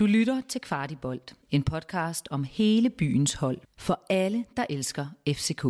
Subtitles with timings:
[0.00, 5.64] Du lytter til Kvartibolt, en podcast om hele byens hold for alle, der elsker FCK.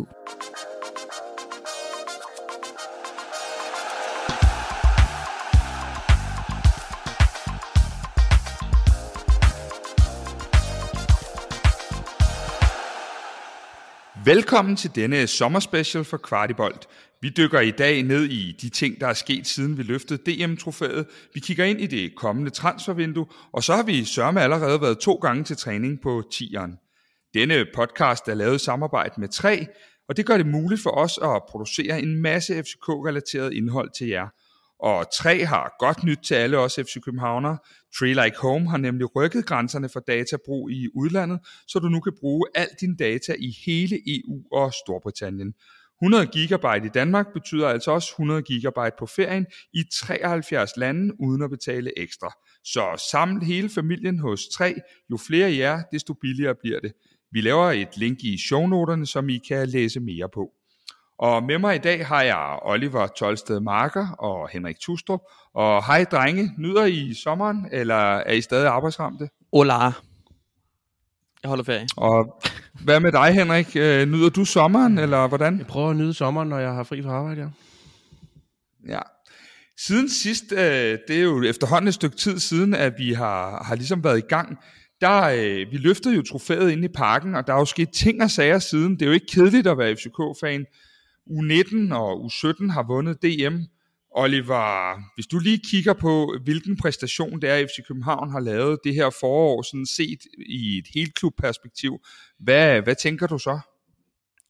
[14.25, 16.87] Velkommen til denne sommerspecial for Kvartibolt.
[17.21, 21.05] Vi dykker i dag ned i de ting, der er sket siden vi løftede DM-trofæet.
[21.33, 25.13] Vi kigger ind i det kommende transfervindue, og så har vi sørme allerede været to
[25.13, 27.31] gange til træning på 10'eren.
[27.33, 29.67] Denne podcast er lavet i samarbejde med 3,
[30.09, 34.27] og det gør det muligt for os at producere en masse FCK-relateret indhold til jer.
[34.79, 37.57] Og 3 har godt nyt til alle os FC Københavner.
[37.99, 42.13] Tree Like Home har nemlig rykket grænserne for databrug i udlandet, så du nu kan
[42.19, 45.53] bruge al din data i hele EU og Storbritannien.
[46.01, 51.41] 100 GB i Danmark betyder altså også 100 GB på ferien i 73 lande uden
[51.41, 52.33] at betale ekstra.
[52.63, 54.75] Så samle hele familien hos 3.
[55.11, 56.93] Jo flere I er, desto billigere bliver det.
[57.31, 60.51] Vi laver et link i shownoterne, som I kan læse mere på.
[61.19, 65.19] Og med mig i dag har jeg Oliver Tolsted Marker og Henrik Tustrup.
[65.53, 69.29] Og hej drenge, nyder I sommeren, eller er I stadig arbejdsramte?
[69.53, 69.73] Hola.
[71.43, 71.87] Jeg holder ferie.
[71.97, 72.41] Og
[72.83, 73.75] hvad med dig, Henrik?
[73.75, 75.57] Øh, nyder du sommeren, eller hvordan?
[75.57, 77.47] Jeg prøver at nyde sommeren, når jeg har fri fra arbejde, ja.
[78.93, 78.99] Ja.
[79.77, 83.75] Siden sidst, øh, det er jo efterhånden et stykke tid siden, at vi har, har
[83.75, 84.57] ligesom været i gang,
[85.01, 88.23] der, øh, vi løftede jo trofæet ind i parken, og der er jo sket ting
[88.23, 88.93] og sager siden.
[88.93, 90.65] Det er jo ikke kedeligt at være FCK-fan.
[91.29, 93.55] U19 og U17 har vundet DM.
[94.15, 98.93] Oliver, hvis du lige kigger på, hvilken præstation det er, FC København har lavet det
[98.93, 101.99] her forår, sådan set i et helt klubperspektiv,
[102.39, 103.59] hvad, hvad tænker du så?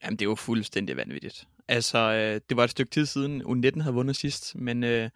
[0.04, 1.48] Jamen, det er jo fuldstændig vanvittigt.
[1.68, 5.10] Altså, øh, det var et stykke tid siden, U19 havde vundet sidst, men øh,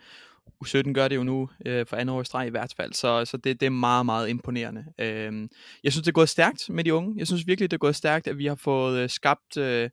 [0.64, 3.26] U17 gør det jo nu øh, for andet år i streg i hvert fald, så,
[3.26, 4.86] så det, det er meget, meget imponerende.
[5.00, 5.50] Øh,
[5.84, 7.14] jeg synes, det er gået stærkt med de unge.
[7.18, 9.90] Jeg synes virkelig, det er gået stærkt, at vi har fået øh, skabt øh,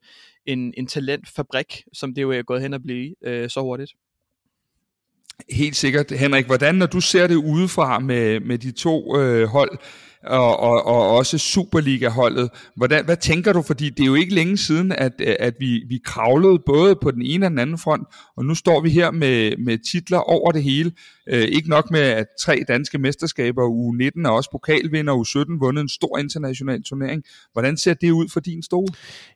[0.47, 3.93] en, en talentfabrik, som det jo er gået hen at blive øh, så hurtigt.
[5.51, 6.11] Helt sikkert.
[6.11, 9.79] Henrik, hvordan, når du ser det udefra med, med de to øh, hold,
[10.25, 12.51] og, og, og også Superliga-holdet.
[12.77, 13.63] Hvordan, hvad tænker du?
[13.63, 17.23] Fordi det er jo ikke længe siden, at, at vi, vi kravlede både på den
[17.23, 18.07] ene og den anden front,
[18.37, 20.93] og nu står vi her med, med titler over det hele.
[21.29, 25.89] Øh, ikke nok med, at tre danske mesterskaber, U19 og også pokalvinder, U17 vundet en
[25.89, 27.23] stor international turnering.
[27.53, 28.89] Hvordan ser det ud for din stol?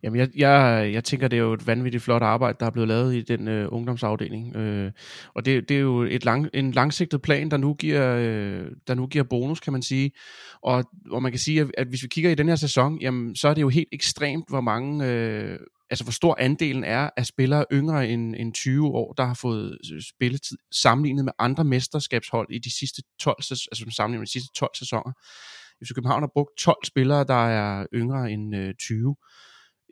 [0.02, 2.88] Jamen, jeg, jeg, jeg tænker, det er jo et vanvittigt flot arbejde, der er blevet
[2.88, 4.56] lavet i den øh, ungdomsafdeling.
[4.56, 4.90] Øh,
[5.34, 8.94] og det, det er jo et lang, en langsigtet plan, der nu, giver, øh, der
[8.94, 10.10] nu giver bonus, kan man sige.
[10.62, 10.75] Og,
[11.10, 13.48] og man kan sige, at, at hvis vi kigger i den her sæson, jamen, så
[13.48, 15.06] er det jo helt ekstremt, hvor mange...
[15.06, 15.58] Øh,
[15.90, 19.78] altså hvor stor andelen er af spillere yngre end, end 20 år, der har fået
[20.16, 24.70] spilletid sammenlignet med andre mesterskabshold i de sidste 12, altså sammenlignet med de sidste 12
[24.74, 25.12] sæsoner.
[25.78, 29.16] Hvis København har brugt 12 spillere, der er yngre end øh, 20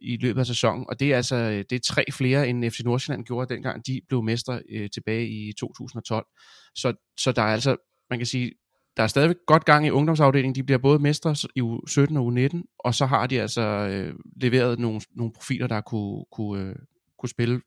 [0.02, 2.80] i løbet af sæsonen, og det er altså øh, det er tre flere end FC
[2.84, 6.26] Nordsjælland gjorde dengang de blev mester øh, tilbage i 2012.
[6.74, 7.76] Så, så der er altså,
[8.10, 8.52] man kan sige,
[8.96, 10.54] der er stadigvæk godt gang i ungdomsafdelingen.
[10.54, 14.78] De bliver både mestre i U17 og U19, og så har de altså øh, leveret
[14.78, 16.76] nogle, nogle profiler, der kunne, kunne, øh,
[17.18, 17.60] kunne spille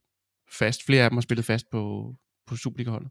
[0.52, 0.86] fast.
[0.86, 2.14] Flere af dem har spillet fast på,
[2.48, 3.10] på Superliga-holdet.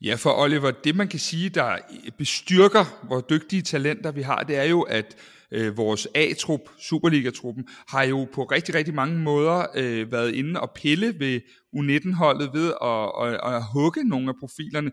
[0.00, 1.76] Ja, for Oliver, det man kan sige, der
[2.18, 5.16] bestyrker, hvor dygtige talenter vi har, det er jo, at
[5.50, 10.70] øh, vores A-trup, Superliga-truppen, har jo på rigtig, rigtig mange måder øh, været inde og
[10.70, 11.40] pille ved
[11.76, 14.90] U19-holdet ved at, at, at hugge nogle af profilerne,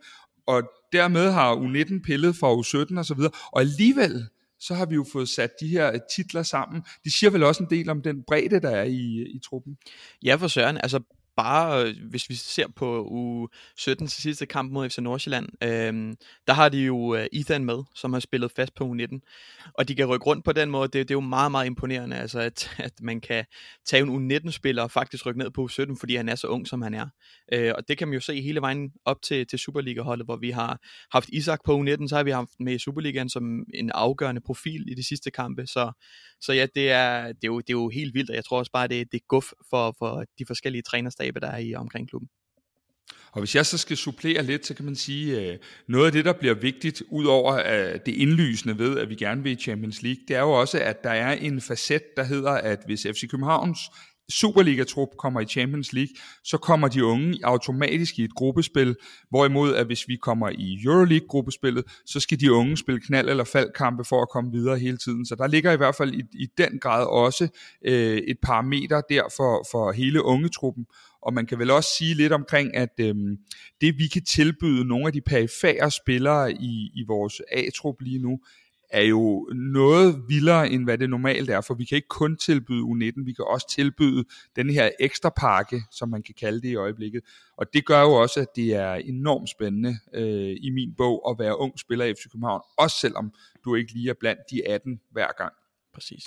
[0.48, 0.64] og
[0.96, 4.28] dermed har U19 pillet fra U17 og så videre, og alligevel
[4.60, 6.84] så har vi jo fået sat de her øh, titler sammen.
[7.04, 9.78] De siger vel også en del om den bredde, der er i, øh, i truppen.
[10.24, 10.78] Ja, for søren.
[10.78, 11.00] Altså,
[11.38, 13.48] bare, øh, hvis vi ser på u
[13.78, 16.16] 17 til sidste kamp mod FC Nordsjælland, øh,
[16.48, 19.20] der har de jo øh, Ethan med, som har spillet fast på U19.
[19.74, 22.16] Og de kan rykke rundt på den måde, det, det er jo meget, meget imponerende,
[22.16, 23.46] altså at, at man kan
[23.86, 26.82] tage en U19-spiller og faktisk rykke ned på U17, fordi han er så ung, som
[26.82, 27.08] han er.
[27.54, 30.50] Øh, og det kan man jo se hele vejen op til, til Superliga-holdet, hvor vi
[30.50, 30.80] har
[31.12, 34.92] haft Isak på U19, så har vi haft med i Superligaen som en afgørende profil
[34.92, 35.68] i de sidste kampe.
[35.68, 35.92] Så,
[36.42, 38.58] så ja, det er, det, er jo, det er jo helt vildt, og jeg tror
[38.58, 40.84] også bare, det, det er guf for, for de forskellige
[41.26, 42.30] trænerstaber, der er i omkring klubben.
[43.32, 46.12] Og hvis jeg så skal supplere lidt, så kan man sige, at øh, noget af
[46.12, 49.56] det, der bliver vigtigt, ud over øh, det indlysende ved, at vi gerne vil i
[49.56, 53.08] Champions League, det er jo også, at der er en facet, der hedder, at hvis
[53.14, 53.80] FC Københavns
[54.30, 58.96] Superliga-trup kommer i Champions League, så kommer de unge automatisk i et gruppespil,
[59.30, 64.04] hvorimod at hvis vi kommer i Euroleague-gruppespillet, så skal de unge spille knald- eller faldkampe
[64.04, 65.26] for at komme videre hele tiden.
[65.26, 67.48] Så der ligger i hvert fald i, i den grad også
[67.86, 70.86] øh, et parameter der for, for hele ungetruppen
[71.26, 73.16] og man kan vel også sige lidt omkring, at øh,
[73.82, 78.40] det vi kan tilbyde nogle af de perifære spillere i, i vores A-trup lige nu,
[78.90, 82.82] er jo noget vildere, end hvad det normalt er, for vi kan ikke kun tilbyde
[82.82, 84.26] U19, vi kan også tilbyde
[84.56, 87.22] den her ekstra pakke, som man kan kalde det i øjeblikket.
[87.58, 91.40] Og det gør jo også, at det er enormt spændende øh, i min bog at
[91.40, 93.34] være ung spiller i FC København, også selvom
[93.66, 95.54] du ikke lige er blandt de 18 hver gang.
[95.94, 96.24] Præcis.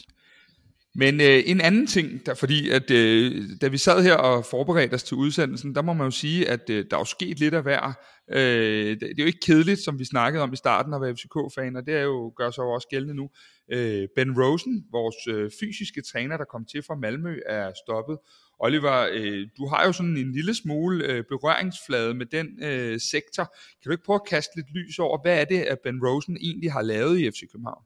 [0.98, 4.94] Men øh, en anden ting, der, fordi at øh, da vi sad her og forberedte
[4.94, 7.54] os til udsendelsen, der må man jo sige, at øh, der er jo sket lidt
[7.54, 7.92] af hver.
[8.30, 11.14] Øh, det, det er jo ikke kedeligt, som vi snakkede om i starten at være
[11.16, 13.30] FCK-fan, og det er jo, gør sig jo også gældende nu.
[13.72, 18.18] Øh, ben Rosen, vores øh, fysiske træner, der kom til fra Malmø, er stoppet.
[18.60, 23.44] Oliver, øh, du har jo sådan en lille smule øh, berøringsflade med den øh, sektor.
[23.82, 26.36] Kan du ikke prøve at kaste lidt lys over, hvad er det, at Ben Rosen
[26.40, 27.84] egentlig har lavet i FC København?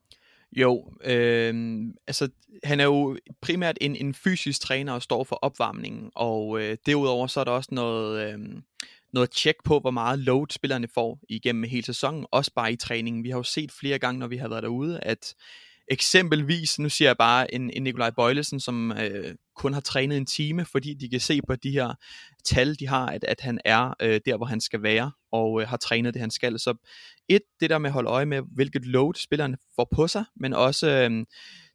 [0.56, 2.28] Jo, øh, altså
[2.64, 7.26] han er jo primært en, en fysisk træner og står for opvarmningen, og øh, derudover
[7.26, 8.38] så er der også noget, øh,
[9.12, 13.24] noget tjek på, hvor meget load spillerne får igennem hele sæsonen, også bare i træningen.
[13.24, 15.34] Vi har jo set flere gange, når vi har været derude, at
[15.88, 20.26] Eksempelvis, nu siger jeg bare en, en Nikolaj Bøjlesen, som øh, kun har trænet en
[20.26, 21.94] time, fordi de kan se på de her
[22.44, 25.68] tal, de har, at, at han er øh, der, hvor han skal være, og øh,
[25.68, 26.58] har trænet det, han skal.
[26.58, 26.74] Så
[27.28, 30.52] et, det der med at holde øje med, hvilket load spillerne får på sig, men
[30.52, 31.24] også øh,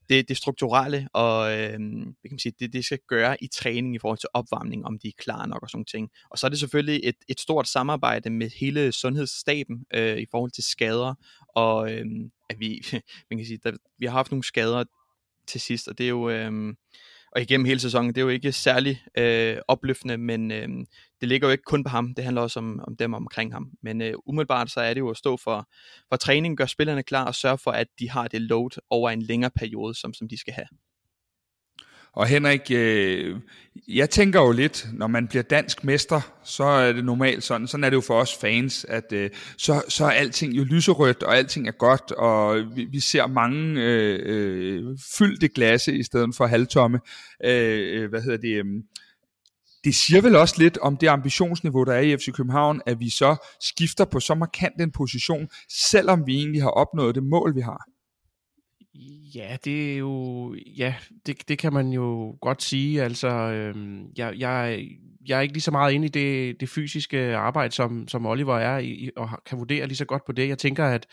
[0.10, 4.00] det, det strukturelle, og øh, kan man sige, det, det skal gøre i træning i
[4.00, 6.10] forhold til opvarmning, om de er klar nok og sådan ting.
[6.32, 10.52] Og så er det selvfølgelig et, et stort samarbejde med hele sundhedsstaben øh, i forhold
[10.52, 11.14] til skader,
[11.56, 12.06] og øh,
[12.50, 12.86] at vi,
[13.30, 14.84] man kan sige, der, vi har haft nogle skader
[15.48, 16.74] til sidst, og det er jo, øh,
[17.32, 20.68] og igennem hele sæsonen, det er jo ikke særlig øh, opløftende, men øh,
[21.22, 23.72] det ligger jo ikke kun på ham, det handler også om, om dem omkring ham.
[23.82, 25.70] Men øh, umiddelbart så er det jo at stå for,
[26.10, 29.22] for træning, gøre spillerne klar og sørge for, at de har det load over en
[29.22, 30.68] længere periode, som, som de skal have.
[32.18, 33.36] Og Henrik, øh,
[33.88, 37.84] jeg tænker jo lidt, når man bliver dansk mester, så er det normalt sådan, sådan
[37.84, 41.38] er det jo for os fans, at øh, så, så er alting jo lyserødt, og
[41.38, 46.48] alting er godt, og vi, vi ser mange øh, øh, fyldte glasse i stedet for
[46.48, 47.00] halvtomme.
[47.44, 48.58] Øh, øh hvad hedder det?
[48.58, 48.66] Øh,
[49.84, 53.10] det siger vel også lidt om det ambitionsniveau, der er i FC København, at vi
[53.10, 55.48] så skifter på så markant en position,
[55.90, 57.97] selvom vi egentlig har opnået det mål, vi har.
[59.36, 60.96] Ja, det er jo, ja,
[61.26, 63.04] det, det kan man jo godt sige.
[63.04, 64.88] Altså, øhm, jeg, jeg,
[65.28, 68.58] jeg er ikke lige så meget inde i det, det fysiske arbejde, som, som Oliver
[68.58, 70.50] er, i, og kan vurdere lige så godt på det.
[70.50, 71.08] Jeg tænker, at,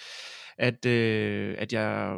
[0.58, 2.16] at, øh, at jeg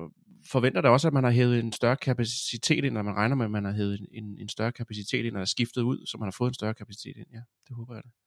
[0.51, 3.45] forventer da også, at man har hævet en større kapacitet ind, når man regner med,
[3.45, 6.35] at man har hævet en, en større kapacitet ind, og skiftet ud, så man har
[6.39, 7.27] fået en større kapacitet ind.
[7.33, 8.26] Ja, det håber jeg da.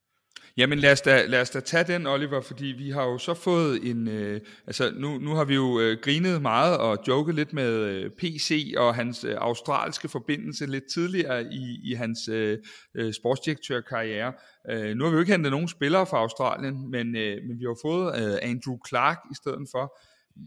[0.60, 3.34] Jamen lad os, da, lad os da tage den, Oliver, fordi vi har jo så
[3.34, 4.08] fået en...
[4.08, 8.12] Øh, altså nu, nu har vi jo øh, grinet meget og joket lidt med øh,
[8.12, 12.58] PC og hans øh, australske forbindelse lidt tidligere i, i hans øh,
[12.96, 14.34] øh, sportsdirektørkarriere.
[14.70, 17.66] Øh, nu har vi jo ikke hentet nogen spillere fra Australien, men, øh, men vi
[17.66, 20.00] har fået øh, Andrew Clark i stedet for.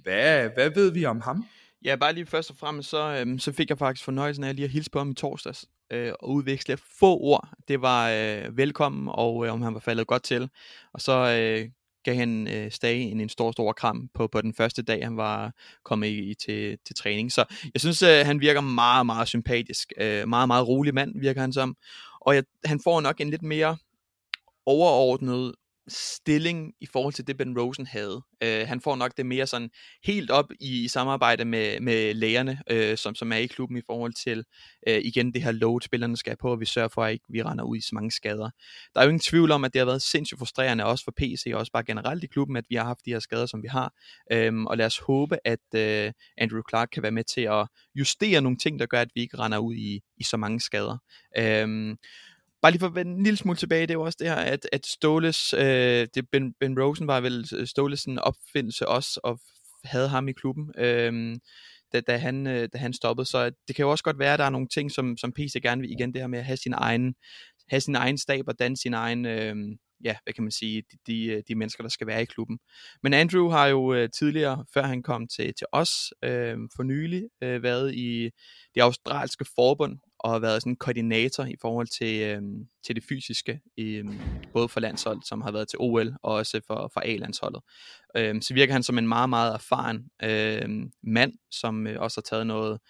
[0.03, 1.45] Hvad, hvad ved vi om ham?
[1.85, 4.65] Ja, bare lige først og fremmest, så, øhm, så fik jeg faktisk fornøjelsen af lige
[4.65, 7.49] at hilse på ham i torsdags øh, og udveksle få ord.
[7.69, 10.51] Det var øh, velkommen, og øh, om han var faldet godt til.
[10.93, 11.71] Og så øh,
[12.05, 15.17] gav han øh, Stage en, en stor, stor kram på, på den første dag, han
[15.17, 15.53] var
[15.85, 17.33] kommet i, i til, til træning.
[17.33, 17.45] Så
[17.75, 19.93] jeg synes, øh, han virker meget, meget sympatisk.
[19.99, 21.77] Øh, meget, meget rolig mand virker han som.
[22.21, 23.77] Og jeg, han får nok en lidt mere
[24.67, 25.55] overordnet
[25.89, 28.23] stilling i forhold til det, Ben Rosen havde.
[28.43, 29.71] Øh, han får nok det mere sådan
[30.05, 33.83] helt op i, i samarbejde med, med lægerne, øh, som, som er i klubben i
[33.87, 34.45] forhold til
[34.89, 37.43] øh, igen det her load, spillerne skal på, og vi sørger for, at ikke vi
[37.43, 38.51] render ud i så mange skader.
[38.95, 41.51] Der er jo ingen tvivl om, at det har været sindssygt frustrerende, også for PC,
[41.55, 43.69] og også bare generelt i klubben, at vi har haft de her skader, som vi
[43.69, 43.93] har.
[44.49, 48.41] Um, og lad os håbe, at øh, Andrew Clark kan være med til at justere
[48.41, 50.99] nogle ting, der gør, at vi ikke render ud i, i så mange skader.
[51.65, 51.99] Um,
[52.63, 54.37] bare lige for at vende en lille smule tilbage, det er jo også det her,
[54.37, 59.41] at, at Ståles, øh, det ben, ben Rosen var vel øh, Ståles opfindelse også, og
[59.85, 61.37] havde ham i klubben, øh,
[61.93, 63.27] da, da, han, øh, da han stoppede.
[63.27, 65.55] Så det kan jo også godt være, at der er nogle ting, som, som PC
[65.63, 67.15] gerne vil, igen det her med at have sin egen,
[67.69, 69.57] have sin egen stab og danne sin egen, øh,
[70.05, 72.59] ja, hvad kan man sige, de, de, øh, de mennesker, der skal være i klubben.
[73.03, 75.91] Men Andrew har jo øh, tidligere, før han kom til, til os,
[76.25, 78.31] øh, for nylig øh, været i
[78.75, 82.43] det australske forbund, og har været sådan en koordinator i forhold til, øh,
[82.87, 84.05] til det fysiske, øh,
[84.53, 87.63] både for landsholdet, som har været til OL, og også for, for A-landsholdet.
[88.17, 90.69] Øh, så virker han som en meget, meget erfaren øh,
[91.03, 92.81] mand, som øh, også har taget noget,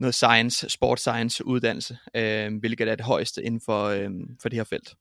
[0.00, 4.10] noget science, sport science uddannelse, øh, hvilket er det højeste inden for, øh,
[4.42, 4.94] for det her felt.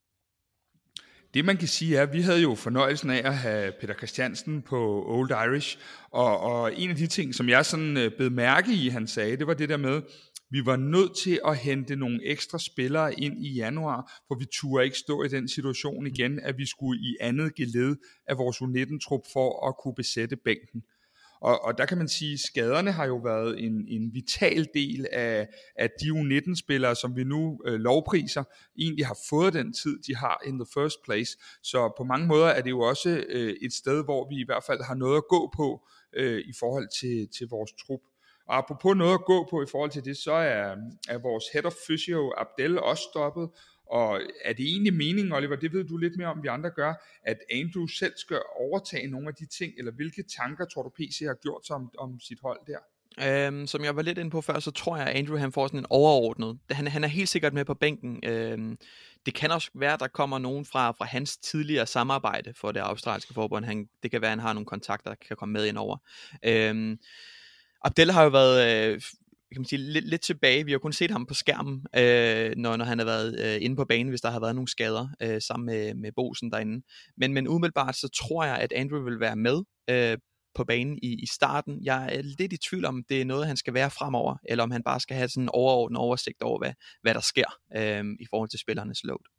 [1.33, 4.61] Det man kan sige er, at vi havde jo fornøjelsen af at have Peter Christiansen
[4.61, 5.77] på Old Irish,
[6.11, 9.37] og, og en af de ting, som jeg sådan øh, bed mærke i, han sagde,
[9.37, 10.01] det var det der med,
[10.51, 14.85] vi var nødt til at hente nogle ekstra spillere ind i januar, for vi turde
[14.85, 17.95] ikke stå i den situation igen, at vi skulle i andet geled
[18.27, 20.83] af vores U19-trup for at kunne besætte bænken.
[21.41, 25.07] Og, og der kan man sige, at skaderne har jo været en, en vital del
[25.11, 28.43] af, af de U19-spillere, som vi nu øh, lovpriser,
[28.79, 31.37] egentlig har fået den tid, de har in the first place.
[31.63, 34.63] Så på mange måder er det jo også øh, et sted, hvor vi i hvert
[34.63, 38.01] fald har noget at gå på øh, i forhold til, til vores trup.
[38.49, 40.75] Og apropos noget at gå på i forhold til det, så er,
[41.09, 43.49] er vores head of physio Abdel også stoppet,
[43.89, 46.93] og er det egentlig meningen, Oliver, det ved du lidt mere om, vi andre gør,
[47.23, 51.19] at Andrew selv skal overtage nogle af de ting, eller hvilke tanker tror du PC
[51.27, 52.79] har gjort sig om, om sit hold der?
[53.27, 55.67] Øhm, som jeg var lidt inde på før, så tror jeg, at Andrew han får
[55.67, 56.59] sådan en overordnet.
[56.71, 58.19] Han, han er helt sikkert med på bænken.
[58.23, 58.77] Øhm,
[59.25, 62.79] det kan også være, at der kommer nogen fra, fra hans tidligere samarbejde for det
[62.79, 63.65] australske forbund.
[63.65, 65.97] Han, det kan være, at han har nogle kontakter, der kan komme med ind over.
[66.45, 66.99] Øhm,
[67.81, 69.01] Abdel har jo været øh,
[69.51, 70.65] kan man sige, lidt, lidt tilbage.
[70.65, 73.75] Vi har kun set ham på skærmen, øh, når, når han har været øh, inde
[73.75, 76.85] på banen, hvis der har været nogle skader øh, sammen med, med Bosen derinde.
[77.17, 80.17] Men, men umiddelbart så tror jeg, at Andrew vil være med øh,
[80.55, 81.79] på banen i, i starten.
[81.83, 84.71] Jeg er lidt i tvivl om, det er noget, han skal være fremover, eller om
[84.71, 88.25] han bare skal have sådan en overordnet oversigt over, hvad, hvad der sker øh, i
[88.29, 89.38] forhold til spillernes load.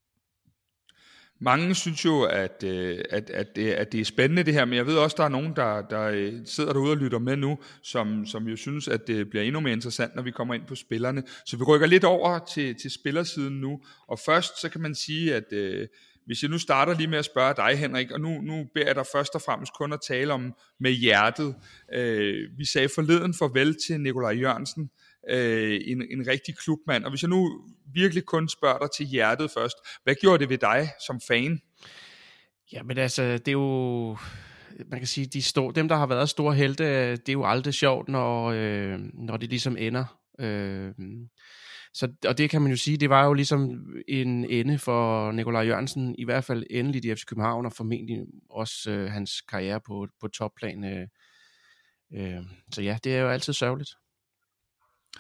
[1.43, 4.75] Mange synes jo, at, øh, at, at, det, at det er spændende det her, men
[4.75, 7.37] jeg ved også, at der er nogen, der, der øh, sidder derude og lytter med
[7.37, 10.67] nu, som, som jo synes, at det bliver endnu mere interessant, når vi kommer ind
[10.67, 11.23] på spillerne.
[11.47, 15.35] Så vi rykker lidt over til, til spillersiden nu, og først så kan man sige,
[15.35, 15.87] at øh,
[16.27, 18.95] hvis jeg nu starter lige med at spørge dig, Henrik, og nu, nu beder jeg
[18.95, 21.55] dig først og fremmest kun at tale om med hjertet.
[21.95, 24.91] Øh, vi sagde forleden farvel til Nikolaj Jørgensen,
[25.29, 27.05] øh, en, en rigtig klubmand.
[27.05, 30.59] Og hvis jeg nu virkelig kun spørger dig til hjertet først, hvad gjorde det ved
[30.59, 31.61] dig som fan?
[32.73, 34.17] Ja, men altså, det er jo
[34.89, 37.75] man kan sige, de store, dem, der har været store helte, det er jo aldrig
[37.75, 40.21] sjovt, når, øh, når det ligesom ender.
[40.41, 40.93] Øh,
[41.95, 45.63] så, og det kan man jo sige, det var jo ligesom en ende for Nikolaj
[45.63, 48.19] Jørgensen, i hvert fald endelig i FC København, og formentlig
[48.51, 50.85] også øh, hans karriere på, på topplan.
[50.85, 51.09] Øh,
[52.15, 53.91] øh, så ja, det er jo altid sørgeligt.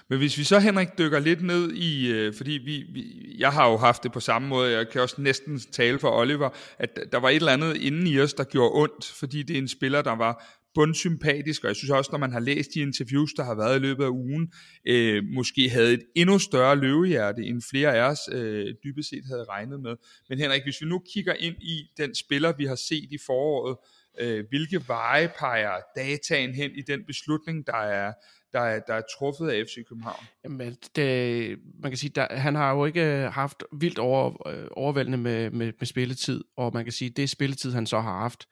[0.08, 3.70] Men hvis vi så, Henrik, dykker lidt ned i, øh, fordi vi, vi, jeg har
[3.70, 7.18] jo haft det på samme måde, jeg kan også næsten tale for Oliver, at der
[7.18, 10.02] var et eller andet inden i os, der gjorde ondt, fordi det er en spiller,
[10.02, 13.54] der var bundsympatisk, og jeg synes også, når man har læst de interviews, der har
[13.54, 14.52] været i løbet af ugen,
[14.86, 19.44] øh, måske havde et endnu større løvehjerte, end flere af os øh, dybest set havde
[19.44, 19.96] regnet med.
[20.28, 23.76] Men Henrik, hvis vi nu kigger ind i den spiller, vi har set i foråret,
[24.20, 28.12] øh, hvilke veje peger dataen hen i den beslutning, der er,
[28.52, 30.24] der er, der er truffet af FC København?
[30.44, 34.48] Jamen, altså, det, man kan sige, der, han har jo ikke øh, haft vildt over,
[34.48, 38.18] øh, overvældende med, med, med spilletid, og man kan sige, det spilletid, han så har
[38.18, 38.48] haft,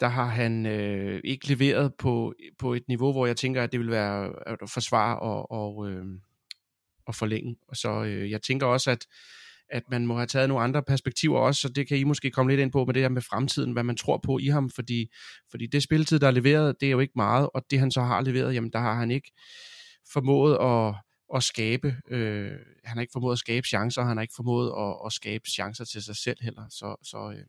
[0.00, 3.80] der har han øh, ikke leveret på, på et niveau, hvor jeg tænker, at det
[3.80, 6.04] vil være at forsvare og, og, øh,
[7.06, 7.56] og forlænge.
[7.68, 9.06] Og så øh, jeg tænker også, at
[9.70, 12.52] at man må have taget nogle andre perspektiver også, så det kan I måske komme
[12.52, 15.06] lidt ind på med det her med fremtiden, hvad man tror på i ham, fordi,
[15.50, 18.00] fordi det spilletid, der er leveret, det er jo ikke meget, og det han så
[18.00, 19.32] har leveret, jamen der har han ikke
[20.12, 20.94] formået at,
[21.36, 22.52] at skabe, øh,
[22.84, 25.84] han har ikke formået at skabe chancer, han har ikke formået at, at skabe chancer
[25.84, 27.44] til sig selv heller, så, så øh,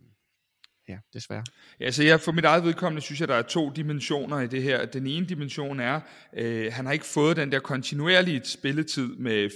[0.92, 1.44] ja, desværre.
[1.80, 4.64] Ja, så jeg, for mit eget vedkommende synes jeg, der er to dimensioner i det
[4.64, 4.86] her.
[4.86, 6.00] Den ene dimension er,
[6.38, 9.50] øh, han har ikke fået den der kontinuerlige spilletid med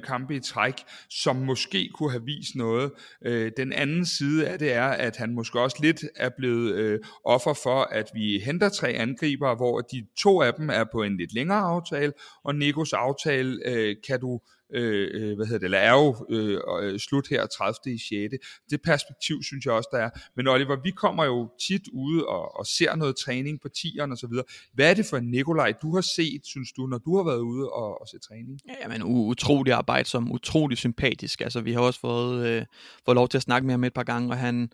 [0.00, 0.74] 4-5 kampe i træk,
[1.10, 2.90] som måske kunne have vist noget.
[3.24, 7.00] Øh, den anden side af det er, at han måske også lidt er blevet øh,
[7.24, 11.16] offer for, at vi henter tre angriber, hvor de to af dem er på en
[11.16, 12.12] lidt længere aftale,
[12.44, 14.40] og Nikos aftale øh, kan du
[14.74, 17.94] Øh, øh, hvad hedder det, eller er jo øh, øh slut her 30.
[17.94, 18.44] i 6.
[18.70, 20.10] Det perspektiv synes jeg også, der er.
[20.36, 24.18] Men Oliver, vi kommer jo tit ude og, og ser noget træning på tieren og
[24.18, 24.44] så videre.
[24.74, 27.40] Hvad er det for en Nikolaj, du har set, synes du, når du har været
[27.40, 28.60] ude og, og se træning?
[28.68, 31.40] Ja, men utrolig arbejdsom, utrolig sympatisk.
[31.40, 32.64] Altså, vi har også fået, øh,
[33.04, 34.70] fået lov til at snakke med ham et par gange, og han,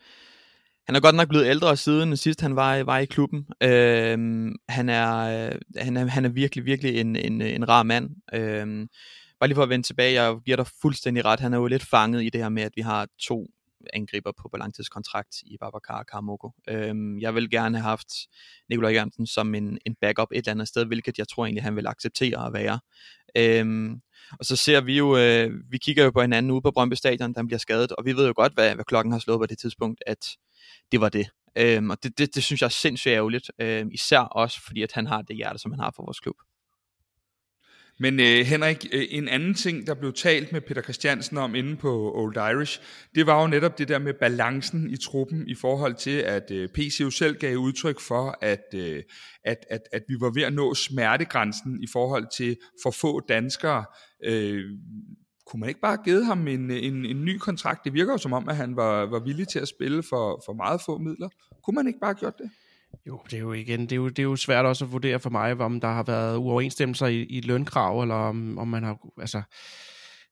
[0.87, 3.47] han er godt nok blevet ældre siden sidst han var, var i klubben.
[3.63, 4.19] Øh,
[4.69, 8.11] han, er, øh, han, er, han er virkelig, virkelig en, en, en rar mand.
[8.35, 8.87] Øh,
[9.41, 11.87] bare lige for at vende tilbage, jeg giver dig fuldstændig ret, han er jo lidt
[11.87, 13.47] fanget i det her med, at vi har to
[13.93, 16.51] angriber på, på langtidskontrakt i Babacar og Karamoko.
[16.69, 18.09] Øhm, jeg vil gerne have haft
[18.69, 21.77] Nikolaj Jørgensen som en, en backup et eller andet sted, hvilket jeg tror egentlig, han
[21.77, 22.81] vil acceptere at være.
[23.37, 24.01] Øhm,
[24.39, 27.35] og så ser vi jo, øh, vi kigger jo på hinanden ude på Brøndby Stadion,
[27.35, 29.59] der bliver skadet, og vi ved jo godt, hvad, hvad klokken har slået på det
[29.59, 30.37] tidspunkt, at
[30.93, 31.29] det var det.
[31.57, 34.93] Øhm, og det, det, det synes jeg er sindssygt ærgerligt, øhm, især også fordi, at
[34.93, 36.37] han har det hjerte, som han har for vores klub.
[38.01, 41.77] Men øh, Henrik, øh, en anden ting, der blev talt med Peter Christiansen om inde
[41.77, 42.81] på Old Irish,
[43.15, 46.69] det var jo netop det der med balancen i truppen i forhold til, at øh,
[46.69, 49.03] PC jo selv gav udtryk for, at, øh,
[49.45, 53.85] at, at, at vi var ved at nå smertegrænsen i forhold til for få danskere.
[54.25, 54.65] Øh,
[55.47, 57.85] kunne man ikke bare have givet ham en, en, en ny kontrakt?
[57.85, 60.53] Det virker jo som om, at han var, var villig til at spille for, for
[60.53, 61.29] meget få midler.
[61.65, 62.51] Kunne man ikke bare have gjort det?
[63.07, 65.21] Jo, det er jo igen, det er jo, det er jo svært også at vurdere
[65.21, 68.99] for mig, om der har været uoverensstemmelser i, i lønkrav, eller om, om man har,
[69.21, 69.43] altså,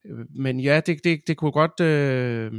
[0.04, 2.52] øh, men ja, det, det, det kunne godt, øh,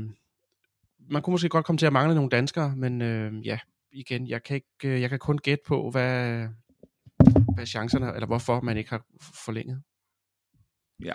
[1.09, 3.59] man kunne måske godt komme til at mangle nogle danskere, men øh, ja,
[3.91, 6.47] igen, jeg kan, ikke, øh, jeg kan kun gætte på, hvad,
[7.55, 9.05] hvad chancerne, eller hvorfor man ikke har
[9.45, 9.81] forlænget.
[11.03, 11.13] Ja,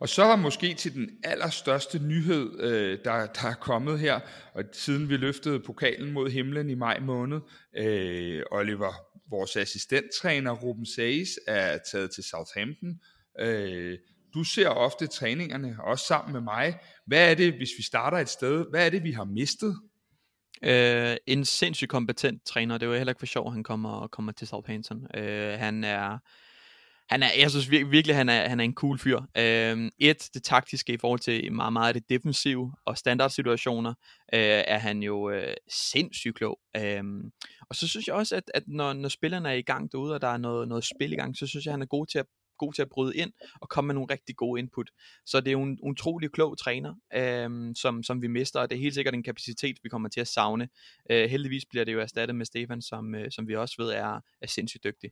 [0.00, 4.20] og så var måske til den allerstørste nyhed, øh, der, der er kommet her,
[4.54, 7.40] og siden vi løftede pokalen mod himlen i maj måned,
[7.76, 8.92] øh, Oliver,
[9.30, 13.00] vores assistenttræner Ruben Sayes, er taget til Southampton.
[13.40, 13.98] Øh,
[14.34, 16.78] du ser ofte træningerne, også sammen med mig.
[17.06, 19.76] Hvad er det, hvis vi starter et sted, hvad er det, vi har mistet?
[20.62, 22.78] Øh, en sindssygt kompetent træner.
[22.78, 25.06] Det var heller ikke for sjov, han kommer, kommer til Southampton.
[25.16, 26.18] Øh, han er
[27.10, 29.20] han er, jeg synes virkelig, han er, han er en cool fyr.
[29.36, 33.90] Øhm, et, det taktiske i forhold til meget, meget det defensive og standardsituationer,
[34.34, 36.58] øh, er han jo øh, sindssygt klog.
[36.76, 37.30] Øhm,
[37.68, 40.20] og så synes jeg også, at, at når, når spillerne er i gang derude, og
[40.22, 42.18] der er noget, noget spil i gang, så synes jeg, at han er god til
[42.18, 42.26] at
[42.58, 44.90] god til at bryde ind og komme med nogle rigtig gode input.
[45.26, 48.76] Så det er jo en utrolig klog træner, øhm, som, som vi mister, og det
[48.76, 50.68] er helt sikkert en kapacitet, vi kommer til at savne.
[51.10, 54.20] Øh, heldigvis bliver det jo erstattet med Stefan, som, øh, som vi også ved er,
[54.40, 55.10] er sindssygt dygtig.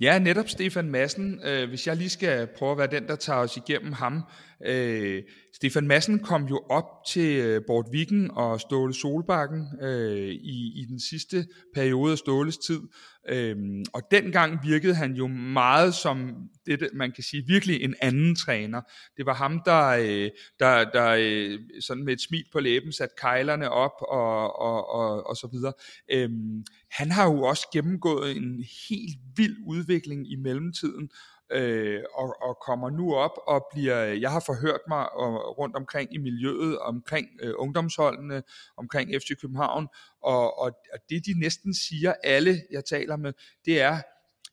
[0.00, 1.40] Ja, netop Stefan Madsen.
[1.44, 4.22] Øh, hvis jeg lige skal prøve at være den, der tager os igennem ham.
[4.66, 5.22] Øh,
[5.54, 10.86] Stefan Madsen kom jo op til øh, Bort Viken og Ståle Solbakken øh, i, i
[10.88, 12.80] den sidste periode af Ståles tid.
[13.28, 18.36] Øhm, og dengang virkede han jo meget som det, man kan sige, virkelig en anden
[18.36, 18.80] træner.
[19.16, 23.14] Det var ham, der, øh, der, der øh, sådan med et smil på læben satte
[23.18, 25.72] kejlerne op og, og, og, og så videre.
[26.12, 31.10] Øhm, han har jo også gennemgået en helt vild udvikling i mellemtiden,
[31.52, 36.14] øh, og, og kommer nu op og bliver, jeg har forhørt mig og, rundt omkring
[36.14, 38.42] i miljøet, omkring øh, ungdomsholdene,
[38.76, 39.88] omkring FC København,
[40.22, 43.32] og, og, og det de næsten siger, alle jeg taler med,
[43.64, 43.98] det er,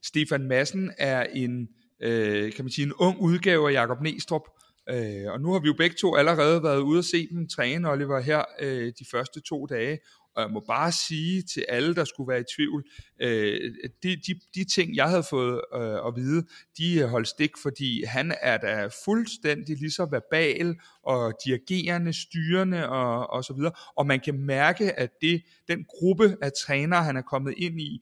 [0.04, 1.68] Stefan Madsen er en,
[2.00, 4.44] øh, kan man sige, en ung udgave af Jakob Næstrup,
[4.90, 7.90] Øh, og nu har vi jo begge to allerede været ude at se dem træne,
[7.90, 10.00] Oliver, her øh, de første to dage,
[10.38, 12.84] og jeg må bare sige til alle, der skulle være i tvivl,
[13.22, 13.74] øh,
[14.04, 16.46] de, de, de ting, jeg havde fået øh, at vide,
[16.78, 23.30] de holdt stik, fordi han er da fuldstændig lige så verbal og dirigerende, styrende og,
[23.30, 23.72] og så videre.
[23.96, 28.02] Og man kan mærke, at det, den gruppe af trænere, han er kommet ind i,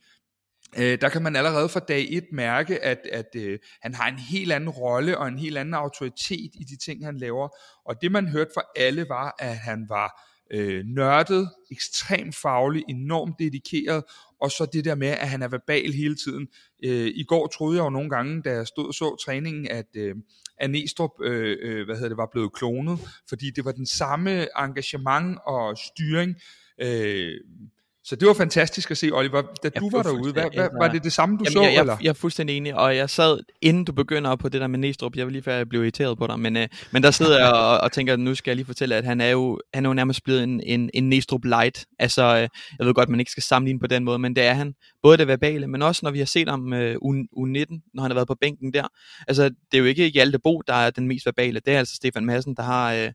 [0.77, 4.19] Øh, der kan man allerede fra dag et mærke, at, at øh, han har en
[4.19, 7.49] helt anden rolle og en helt anden autoritet i de ting, han laver.
[7.85, 13.36] Og det man hørte fra alle var, at han var øh, nørdet, ekstremt faglig, enormt
[13.39, 14.03] dedikeret,
[14.41, 16.47] og så det der med, at han er verbal hele tiden.
[16.84, 19.88] Øh, I går troede jeg jo nogle gange, da jeg stod og så træningen, at,
[19.95, 20.15] øh,
[20.58, 24.47] at Næstrup øh, øh hvad hedder det, var blevet klonet, fordi det var den samme
[24.60, 26.36] engagement og styring,
[26.81, 27.34] øh,
[28.07, 30.33] så det var fantastisk at se, Oliver, da jeg du var derude.
[30.33, 31.61] Hvad, hvad, var det det samme, du jamen, så?
[31.61, 31.97] Jeg, jeg, eller?
[32.01, 35.15] jeg er fuldstændig enig, og jeg sad, inden du begynder på det der med Næstrup,
[35.15, 37.53] jeg vil lige før jeg blev irriteret på dig, men, øh, men der sidder jeg
[37.53, 39.93] og, og tænker, nu skal jeg lige fortælle, at han er jo, han er jo
[39.93, 41.85] nærmest blevet en, en, en Næstrup light.
[41.99, 44.53] Altså, øh, jeg ved godt, man ikke skal sammenligne på den måde, men det er
[44.53, 44.75] han.
[45.03, 48.13] Både det verbale, men også når vi har set ham øh, U19, når han har
[48.13, 48.87] været på bænken der.
[49.27, 51.95] Altså, det er jo ikke Hjalte Bo, der er den mest verbale, det er altså
[51.95, 52.93] Stefan Madsen, der har...
[52.93, 53.11] Øh,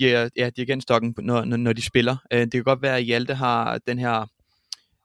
[0.00, 2.16] ja, ja, dirigentstokken, når, når, når de spiller.
[2.32, 4.26] Øh, det kan godt være, at Hjalte har den her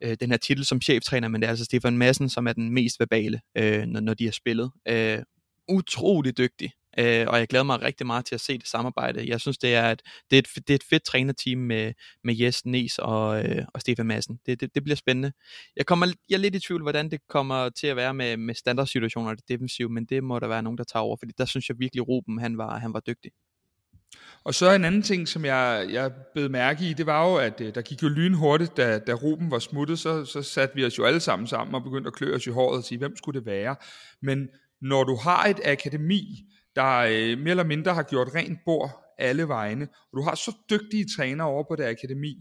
[0.03, 2.69] øh, den her titel som cheftræner, men det er altså Stefan Madsen, som er den
[2.69, 4.71] mest verbale, øh, når, når de har spillet.
[4.87, 5.19] Øh,
[5.67, 9.27] utrolig dygtig, øh, og jeg glæder mig rigtig meget til at se det samarbejde.
[9.27, 10.01] Jeg synes, det er et,
[10.31, 13.81] det er et, det er et fedt trænerteam med, med Jes Nes og, øh, og
[13.81, 14.39] Stefan Madsen.
[14.45, 15.31] Det, det, det bliver spændende.
[15.75, 18.55] Jeg, kommer, jeg er lidt i tvivl, hvordan det kommer til at være med, med
[18.55, 21.45] standardsituationer og det defensive, men det må der være nogen, der tager over, fordi der
[21.45, 23.31] synes jeg virkelig, Ruben han var, han var dygtig.
[24.43, 27.61] Og så en anden ting, som jeg, jeg blev mærke i, det var jo, at
[27.61, 30.97] øh, der gik jo lynhurtigt, da, da Ruben var smuttet, så, så satte vi os
[30.97, 33.39] jo alle sammen sammen og begyndte at klø os i håret og sige, hvem skulle
[33.39, 33.75] det være?
[34.21, 34.47] Men
[34.81, 36.43] når du har et akademi,
[36.75, 40.55] der øh, mere eller mindre har gjort rent bord alle vegne, og du har så
[40.69, 42.35] dygtige trænere over på det akademi,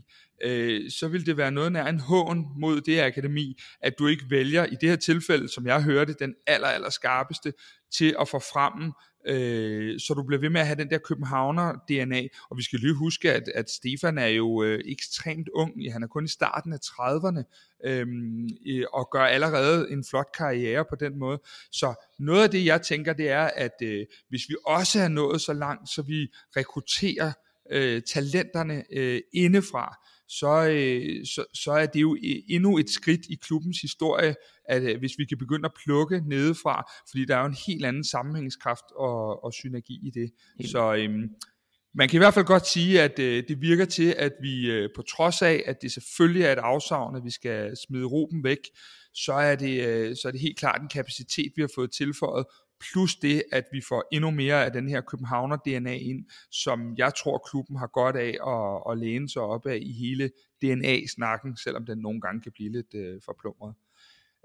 [0.45, 4.25] øh, så vil det være noget nær en hån mod det akademi, at du ikke
[4.31, 7.53] vælger, i det her tilfælde, som jeg hørte, den aller, aller skarpeste
[7.99, 8.93] til at få frem
[9.27, 12.95] øh, så du bliver ved med at have den der Københavner-DNA, og vi skal lige
[12.95, 16.79] huske, at, at Stefan er jo øh, ekstremt ung, han er kun i starten af
[16.85, 17.43] 30'erne,
[17.85, 18.07] øh,
[18.93, 21.41] og gør allerede en flot karriere på den måde.
[21.73, 25.41] Så noget af det, jeg tænker, det er, at øh, hvis vi også er nået
[25.41, 27.33] så langt, så vi rekrutterer
[27.71, 29.97] øh, talenterne øh, indefra,
[30.29, 34.35] så, øh, så, så er det jo øh, endnu et skridt i klubbens historie,
[34.73, 37.85] at øh, hvis vi kan begynde at plukke nedefra, fordi der er jo en helt
[37.85, 40.31] anden sammenhængskraft og, og synergi i det.
[40.59, 40.71] Helt.
[40.71, 41.11] Så øh,
[41.95, 44.89] man kan i hvert fald godt sige, at øh, det virker til, at vi øh,
[44.97, 48.59] på trods af, at det selvfølgelig er et afsavn, at vi skal smide Ruben væk,
[49.15, 52.47] så er det, øh, så er det helt klart en kapacitet, vi har fået tilføjet,
[52.93, 57.39] plus det, at vi får endnu mere af den her Københavner-DNA ind, som jeg tror,
[57.51, 60.31] klubben har godt af at, at læne sig op af i hele
[60.63, 63.75] DNA-snakken, selvom den nogle gange kan blive lidt øh, forplumret.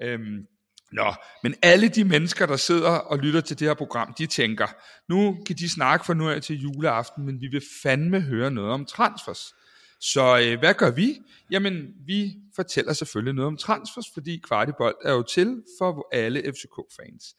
[0.01, 0.47] Øhm,
[0.91, 4.67] Nå, men alle de mennesker, der sidder og lytter til det her program, de tænker,
[5.09, 8.71] nu kan de snakke for nu af til juleaften, men vi vil fandme høre noget
[8.71, 9.53] om transfers.
[9.99, 11.21] Så øh, hvad gør vi?
[11.51, 17.35] Jamen, vi fortæller selvfølgelig noget om transfers, fordi Kvartibold er jo til for alle FCK-fans.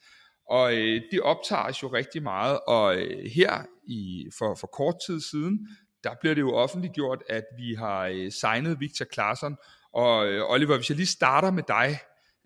[0.50, 4.94] Og øh, det optager os jo rigtig meget, og øh, her i, for, for kort
[5.06, 5.68] tid siden,
[6.04, 9.56] der bliver det jo offentliggjort, at vi har øh, signet Victor Claesson.
[9.92, 11.98] Og øh, Oliver, hvis jeg lige starter med dig,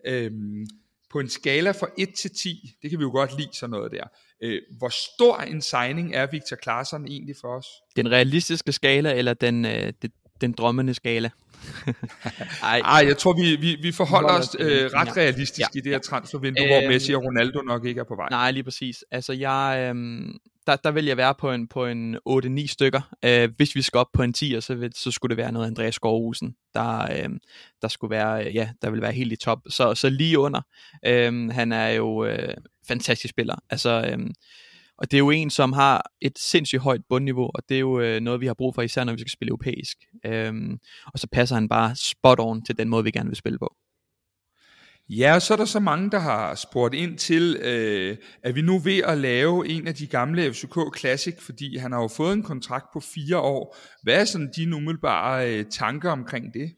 [0.05, 0.65] øhm,
[1.09, 3.91] på en skala fra 1 til 10, det kan vi jo godt lide sådan noget
[3.91, 4.03] der.
[4.41, 7.67] Øh, hvor stor en signing er Victor Claesson egentlig for os?
[7.95, 10.11] Den realistiske skala, eller den, øh, det,
[10.43, 11.29] den drømmende skala?
[12.63, 12.79] Ej.
[12.79, 15.79] Ej, jeg tror, vi, vi, vi forholder os øh, ret realistisk ja.
[15.79, 18.27] i det her transfervindue, øhm, hvor Messi og Ronaldo nok ikke er på vej.
[18.29, 19.03] Nej, lige præcis.
[19.11, 23.01] Altså, jeg, øhm, der, der vil jeg være på en, på en 8-9 stykker.
[23.25, 25.67] Øh, hvis vi skal op på en 10, så, vil, så skulle det være noget
[25.67, 27.29] Andreas Skovhusen, der, øh,
[27.81, 29.59] der skulle være, ja, der vil være helt i top.
[29.69, 30.61] Så, så lige under.
[31.05, 32.53] Øh, han er jo øh,
[32.87, 33.55] fantastisk spiller.
[33.69, 34.19] Altså, øh,
[34.97, 37.99] og det er jo en, som har et sindssygt højt bundniveau, og det er jo
[37.99, 39.97] øh, noget, vi har brug for, især når vi skal spille europæisk.
[40.25, 40.79] Øhm,
[41.13, 43.75] og så passer han bare spot on til den måde, vi gerne vil spille på.
[45.09, 48.61] Ja, og så er der så mange, der har spurgt ind til, øh, at vi
[48.61, 52.33] nu ved at lave en af de gamle FCK Classic, fordi han har jo fået
[52.33, 53.77] en kontrakt på fire år.
[54.03, 56.71] Hvad er sådan dine umiddelbare øh, tanker omkring det?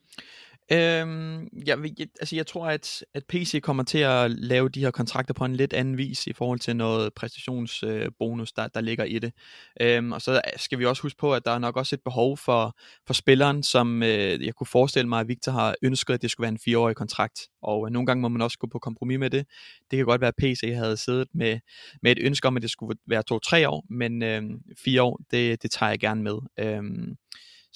[0.72, 4.90] Øhm, jeg, jeg, altså jeg tror, at, at PC kommer til at lave de her
[4.90, 9.04] kontrakter på en lidt anden vis i forhold til noget præstationsbonus, øh, der, der ligger
[9.04, 9.32] i det.
[9.80, 12.36] Øhm, og så skal vi også huske på, at der er nok også et behov
[12.36, 12.76] for,
[13.06, 16.44] for spilleren, som øh, jeg kunne forestille mig, at Victor har ønsket, at det skulle
[16.44, 17.40] være en fireårig kontrakt.
[17.62, 19.46] Og øh, nogle gange må man også gå på kompromis med det.
[19.90, 21.58] Det kan godt være, at PC havde siddet med,
[22.02, 24.42] med et ønske om, at det skulle være to-tre år, men øh,
[24.84, 26.38] fire år, det, det tager jeg gerne med.
[26.58, 27.16] Øhm,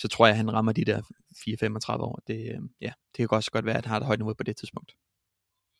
[0.01, 2.23] så tror jeg, at han rammer de der 4-35 år.
[2.27, 4.43] Det, øh, ja, det kan også godt være, at han har et højt niveau på
[4.43, 4.93] det tidspunkt.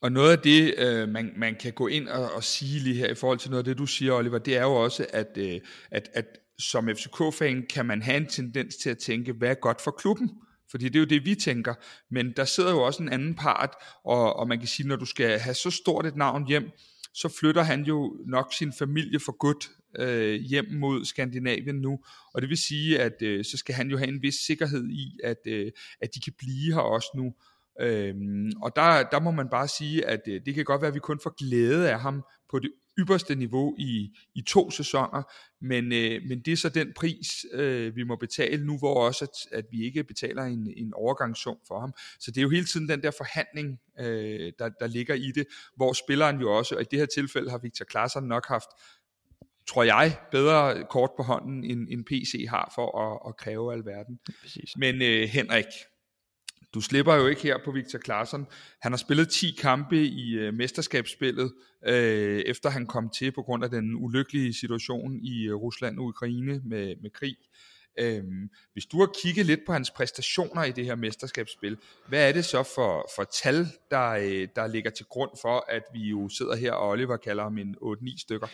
[0.03, 3.11] Og noget af det, øh, man, man kan gå ind og, og sige lige her
[3.11, 5.61] i forhold til noget af det, du siger, Oliver, det er jo også, at, øh,
[5.91, 6.27] at, at
[6.59, 10.31] som FCK-fan kan man have en tendens til at tænke, hvad er godt for klubben?
[10.71, 11.75] Fordi det er jo det, vi tænker.
[12.11, 13.71] Men der sidder jo også en anden part,
[14.05, 16.71] og, og man kan sige, når du skal have så stort et navn hjem,
[17.15, 22.01] så flytter han jo nok sin familie for godt øh, hjem mod Skandinavien nu,
[22.35, 25.19] og det vil sige, at øh, så skal han jo have en vis sikkerhed i,
[25.25, 27.35] at, øh, at de kan blive her også nu.
[27.81, 30.95] Øhm, og der, der må man bare sige, at øh, det kan godt være, at
[30.95, 35.23] vi kun får glæde af ham på det ypperste niveau i, i to sæsoner,
[35.61, 39.25] men, øh, men det er så den pris, øh, vi må betale nu, hvor også,
[39.25, 41.93] at, at vi ikke betaler en, en overgangssum for ham.
[42.21, 45.47] Så det er jo hele tiden den der forhandling, øh, der, der ligger i det,
[45.77, 48.69] hvor spilleren jo også, og i det her tilfælde har Victor Klaassen nok haft
[49.69, 54.19] tror jeg, bedre kort på hånden, end, end PC har for at, at kræve alverden.
[54.43, 54.77] Præcis.
[54.77, 55.67] Men øh, Henrik,
[56.75, 58.47] du slipper jo ikke her på Victor Claesson.
[58.83, 61.53] Han har spillet 10 kampe i øh, mesterskabsspillet,
[61.87, 66.05] øh, efter han kom til på grund af den ulykkelige situation i øh, Rusland og
[66.05, 67.37] Ukraine med, med krig.
[67.99, 71.77] Øhm, hvis du har kigget lidt på hans præstationer i det her mesterskabsspil,
[72.09, 75.83] hvad er det så for, for tal, der, øh, der ligger til grund for, at
[75.95, 78.47] vi jo sidder her, og Oliver kalder ham en 8-9 stykker?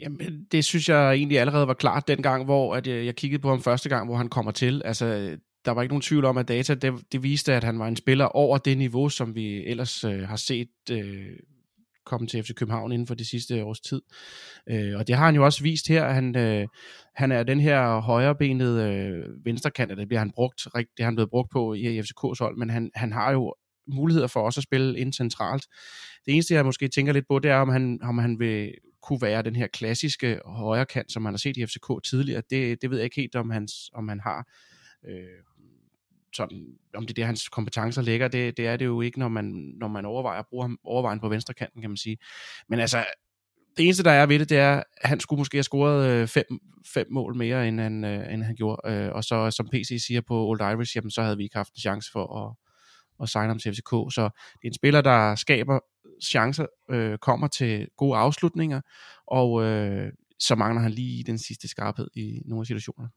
[0.00, 3.48] Jamen, det synes jeg egentlig allerede var klart dengang, hvor at jeg, jeg kiggede på
[3.48, 4.82] ham første gang, hvor han kommer til.
[4.84, 7.88] Altså, der var ikke nogen tvivl om, at data det, det viste, at han var
[7.88, 11.26] en spiller over det niveau, som vi ellers øh, har set øh,
[12.06, 14.02] komme til FC København inden for de sidste års tid.
[14.70, 16.08] Øh, og det har han jo også vist her.
[16.08, 16.66] Han, øh,
[17.14, 21.14] han er den her højrebenede øh, venstrekant, og det bliver han brugt, det har han
[21.14, 23.54] blevet brugt på i FCK's hold, men han, han har jo
[23.86, 25.66] muligheder for også at spille ind centralt.
[26.26, 29.22] Det eneste, jeg måske tænker lidt på, det er, om han, om han vil kunne
[29.22, 32.42] være den her klassiske højrekant, som man har set i FCK tidligere.
[32.50, 34.46] Det, det ved jeg ikke helt, om, hans, om han har.
[35.08, 35.49] Øh,
[36.32, 39.28] sådan, om det er der, hans kompetencer ligger, det, det er det jo ikke, når
[39.28, 42.18] man, når man overvejer at bruge ham overvejen på venstre kanten, kan man sige.
[42.68, 43.04] Men altså,
[43.76, 46.28] det eneste, der er ved det, det er, at han skulle måske have scoret øh,
[46.28, 46.44] fem,
[46.94, 48.92] fem mål mere, end han, øh, end han gjorde.
[48.92, 51.74] Øh, og så, som PC siger på Old Irish, jamen, så havde vi ikke haft
[51.74, 52.56] en chance for at,
[53.22, 53.90] at signe ham til FCK.
[53.90, 55.78] Så det er en spiller, der skaber
[56.24, 58.80] chancer, øh, kommer til gode afslutninger,
[59.26, 63.10] og øh, så mangler han lige den sidste skarphed i nogle af situationerne.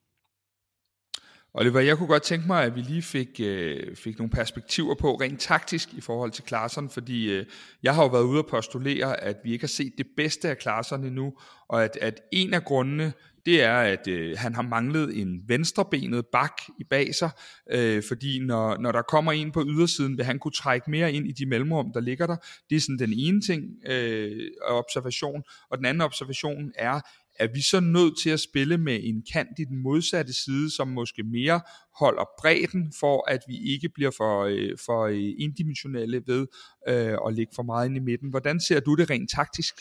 [1.56, 5.16] Oliver, jeg kunne godt tænke mig, at vi lige fik, øh, fik nogle perspektiver på,
[5.16, 7.46] rent taktisk i forhold til klasserne, fordi øh,
[7.84, 10.58] jeg har jo været ude og postulere, at vi ikke har set det bedste af
[10.58, 11.34] klasserne endnu,
[11.70, 13.14] og at, at en af grundene,
[13.46, 17.30] det er, at øh, han har manglet en venstrebenet bak i bag sig,
[17.72, 21.28] øh, fordi når, når der kommer en på ydersiden, vil han kunne trække mere ind
[21.28, 22.36] i de mellemrum, der ligger der.
[22.70, 27.02] Det er sådan den ene ting, øh, observation, og den anden observation er,
[27.40, 30.88] er vi så nødt til at spille med en kant i den modsatte side, som
[30.88, 31.62] måske mere
[32.00, 36.48] holder bredden, for at vi ikke bliver for, øh, for øh, indimensionelle ved
[36.88, 38.30] øh, at ligge for meget ind i midten.
[38.30, 39.74] Hvordan ser du det rent taktisk?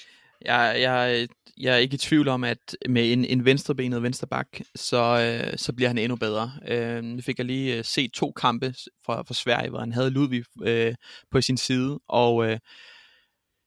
[0.45, 5.39] Jeg, jeg, jeg er ikke i tvivl om, at med en, en venstrebenet vensterbak, så,
[5.43, 6.53] øh, så bliver han endnu bedre.
[6.69, 8.75] Øh, nu fik jeg lige øh, set to kampe
[9.07, 10.95] fra, fra Sverige, hvor han havde Ludvig øh,
[11.31, 12.59] på sin side, og øh,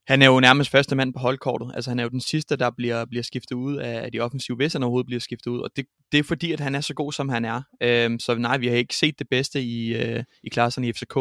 [0.08, 1.72] han er jo nærmest første mand på holdkortet.
[1.76, 4.74] Altså han er jo den sidste, der bliver, bliver skiftet ud af, de offensive, hvis
[4.74, 5.60] han overhovedet bliver skiftet ud.
[5.60, 7.62] Og det, det er fordi, at han er så god, som han er.
[7.82, 11.18] Øhm, så nej, vi har ikke set det bedste i, øh, i klasserne i FCK.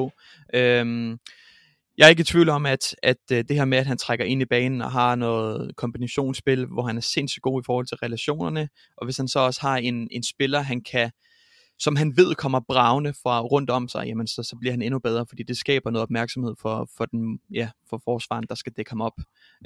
[0.55, 1.18] Øhm,
[1.99, 4.25] jeg er ikke i tvivl om, at, at øh, det her med, at han trækker
[4.25, 7.97] ind i banen og har noget kombinationsspil, hvor han er sindssygt god i forhold til
[7.97, 11.11] relationerne, og hvis han så også har en, en spiller, han kan
[11.79, 14.99] som han ved kommer bravende fra rundt om sig, jamen så, så bliver han endnu
[14.99, 18.91] bedre, fordi det skaber noget opmærksomhed for, for, den, ja, for forsvaren, der skal dække
[18.91, 19.13] ham op.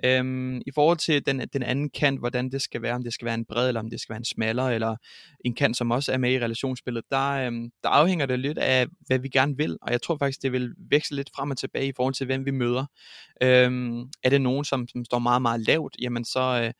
[0.05, 3.25] Øhm, I forhold til den, den anden kant, hvordan det skal være, om det skal
[3.25, 4.97] være en bred, eller om det skal være en smallere, eller
[5.45, 8.87] en kant, som også er med i relationsspillet, der, øhm, der afhænger det lidt af,
[9.07, 11.89] hvad vi gerne vil, og jeg tror faktisk, det vil veksle lidt frem og tilbage
[11.89, 12.87] i forhold til, hvem vi møder.
[13.43, 16.63] Øhm, er det nogen, som, som står meget, meget lavt, jamen så...
[16.65, 16.73] Øh,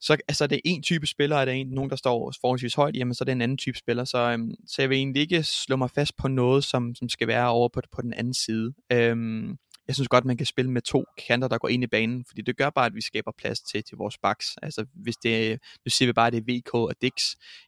[0.00, 2.96] så altså, er det en type spiller, er det en, nogen, der står forholdsvis højt,
[2.96, 4.04] jamen så er det en anden type spiller.
[4.04, 7.28] Så, øhm, så jeg vil egentlig ikke slå mig fast på noget, som, som skal
[7.28, 8.72] være over på, på den anden side.
[8.92, 9.56] Øhm,
[9.88, 12.42] jeg synes godt, man kan spille med to kanter, der går ind i banen, fordi
[12.42, 14.56] det gør bare, at vi skaber plads til, til vores backs.
[14.62, 17.12] Altså, hvis det, nu siger vi bare, at det er VK og Dix,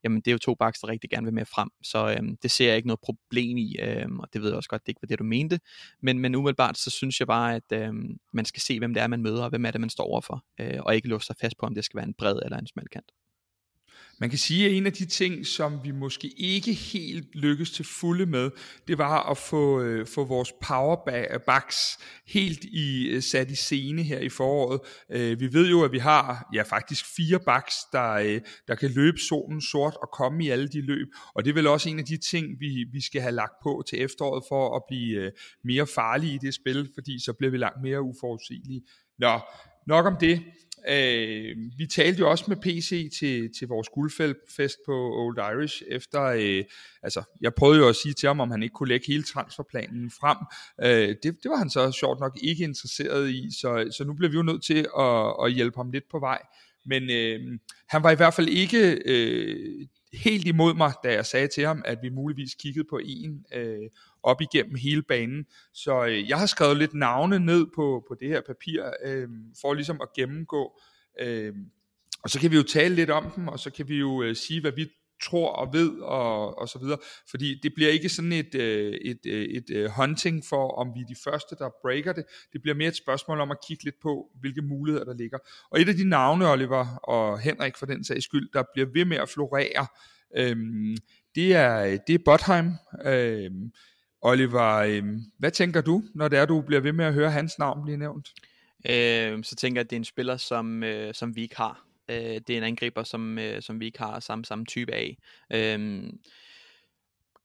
[0.04, 2.50] jamen det er jo to backs, der rigtig gerne vil med frem, så øhm, det
[2.50, 5.02] ser jeg ikke noget problem i, øhm, og det ved jeg også godt, det ikke
[5.02, 5.60] var det, du mente,
[6.02, 9.06] men, men umiddelbart, så synes jeg bare, at øhm, man skal se, hvem det er,
[9.06, 11.58] man møder, og hvem er det, man står overfor, øh, og ikke låse sig fast
[11.58, 13.10] på, om det skal være en bred eller en smal kant.
[14.20, 17.84] Man kan sige, at en af de ting, som vi måske ikke helt lykkes til
[17.84, 18.50] fulde med,
[18.88, 24.18] det var at få, øh, få vores powerbacks helt i, øh, sat i scene her
[24.18, 24.80] i foråret.
[25.10, 28.90] Øh, vi ved jo, at vi har ja, faktisk fire backs, der, øh, der kan
[28.90, 31.08] løbe solen sort og komme i alle de løb.
[31.34, 33.82] Og det er vel også en af de ting, vi, vi skal have lagt på
[33.88, 35.32] til efteråret for at blive øh,
[35.64, 38.82] mere farlige i det spil, fordi så bliver vi langt mere uforudsigelige.
[39.18, 39.40] Nå,
[39.86, 40.42] nok om det.
[40.88, 46.22] Øh, vi talte jo også med PC til, til vores guldfest på Old Irish efter,
[46.22, 46.64] øh,
[47.02, 50.10] altså jeg prøvede jo at sige til ham, om han ikke kunne lægge hele transferplanen
[50.10, 50.36] frem.
[50.82, 54.30] Øh, det, det var han så sjovt nok ikke interesseret i, så, så nu bliver
[54.30, 56.38] vi jo nødt til at, at hjælpe ham lidt på vej.
[56.84, 61.48] Men øh, han var i hvert fald ikke øh, helt imod mig, da jeg sagde
[61.48, 63.90] til ham, at vi muligvis kiggede på en øh,
[64.22, 65.46] op igennem hele banen.
[65.72, 69.28] Så øh, jeg har skrevet lidt navne ned på, på det her papir, øh,
[69.60, 70.80] for ligesom at gennemgå.
[71.20, 71.54] Øh,
[72.22, 74.36] og så kan vi jo tale lidt om dem, og så kan vi jo øh,
[74.36, 74.88] sige, hvad vi
[75.22, 76.98] tror og ved og, og så videre.
[77.30, 81.00] Fordi det bliver ikke sådan et, øh, et, øh, et, et hunting for, om vi
[81.00, 82.24] er de første, der breaker det.
[82.52, 85.38] Det bliver mere et spørgsmål om at kigge lidt på, hvilke muligheder der ligger.
[85.70, 89.04] Og et af de navne, Oliver og Henrik for den sags skyld, der bliver ved
[89.04, 89.86] med at florere,
[90.36, 90.96] øhm,
[91.34, 92.72] det er, det er Botheim.
[93.04, 93.72] Øhm,
[94.22, 97.58] Oliver, øhm, hvad tænker du, når det er, du bliver ved med at høre hans
[97.58, 98.28] navn blive nævnt?
[98.90, 101.87] Øh, så tænker jeg, at det er en spiller, som, øh, som vi ikke har.
[102.08, 105.16] Øh, det er en angriber, som, øh, som vi ikke har samme, samme type af.
[105.52, 106.02] Øh,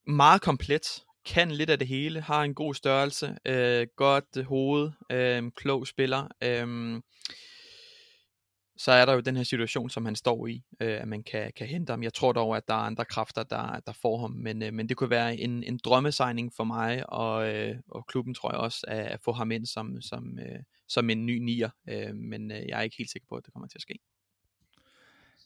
[0.07, 5.51] meget komplet, kan lidt af det hele, har en god størrelse, øh, godt hoved, øh,
[5.55, 6.27] klog spiller.
[6.43, 7.01] Øh,
[8.77, 11.51] så er der jo den her situation, som han står i, øh, at man kan,
[11.55, 12.03] kan hente ham.
[12.03, 14.89] Jeg tror dog, at der er andre kræfter, der, der får ham, men, øh, men
[14.89, 18.85] det kunne være en, en drømmesigning for mig, og, øh, og klubben tror jeg også,
[18.87, 22.67] at, at få ham ind som, som, øh, som en ny nier, øh, men øh,
[22.67, 23.99] jeg er ikke helt sikker på, at det kommer til at ske.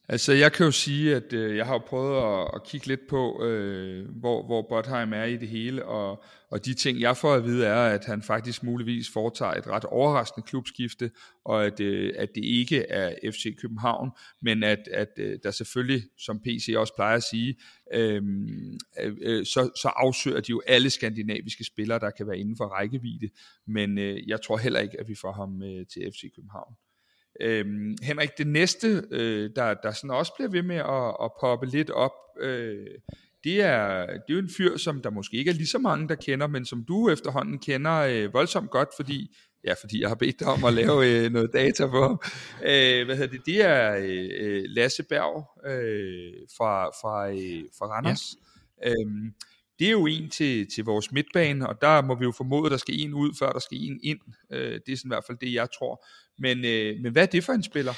[0.10, 3.44] Altså, jeg kan jo sige, at øh, jeg har prøvet at, at kigge lidt på,
[3.44, 7.44] øh, hvor, hvor Botheim er i det hele, og, og de ting, jeg får at
[7.44, 11.12] vide, er, at han faktisk muligvis foretager et ret overraskende klubskifte,
[11.46, 16.04] og at, øh, at det ikke er FC København, men at, at øh, der selvfølgelig,
[16.18, 17.56] som PC også plejer at sige,
[17.94, 22.58] øhm, øh, øh, så, så afsøger de jo alle skandinaviske spillere, der kan være inden
[22.58, 23.30] for rækkevidde,
[23.68, 26.74] men øh, jeg tror heller ikke, at vi får ham øh, til FC København.
[27.42, 31.66] Øhm, Henrik, det næste, øh, der, der sådan også bliver ved med at, at poppe
[31.66, 32.88] lidt op, øh,
[33.44, 36.08] det er, det er jo en fyr, som der måske ikke er lige så mange,
[36.08, 40.16] der kender, men som du efterhånden kender øh, voldsomt godt, fordi ja, fordi jeg har
[40.16, 42.22] bedt dig om at lave øh, noget data på ham.
[42.64, 43.46] Øh, hvad hedder det?
[43.46, 48.36] Det er øh, Lasse Berg øh, fra, fra, øh, fra Randers.
[48.84, 48.90] Ja.
[48.90, 49.34] Øhm,
[49.80, 52.72] det er jo en til, til vores midtbane, og der må vi jo formode, at
[52.72, 54.20] der skal en ud, før der skal en ind.
[54.52, 56.06] Øh, det er sådan i hvert fald det, jeg tror.
[56.40, 57.94] Men, øh, men hvad er det for en spiller?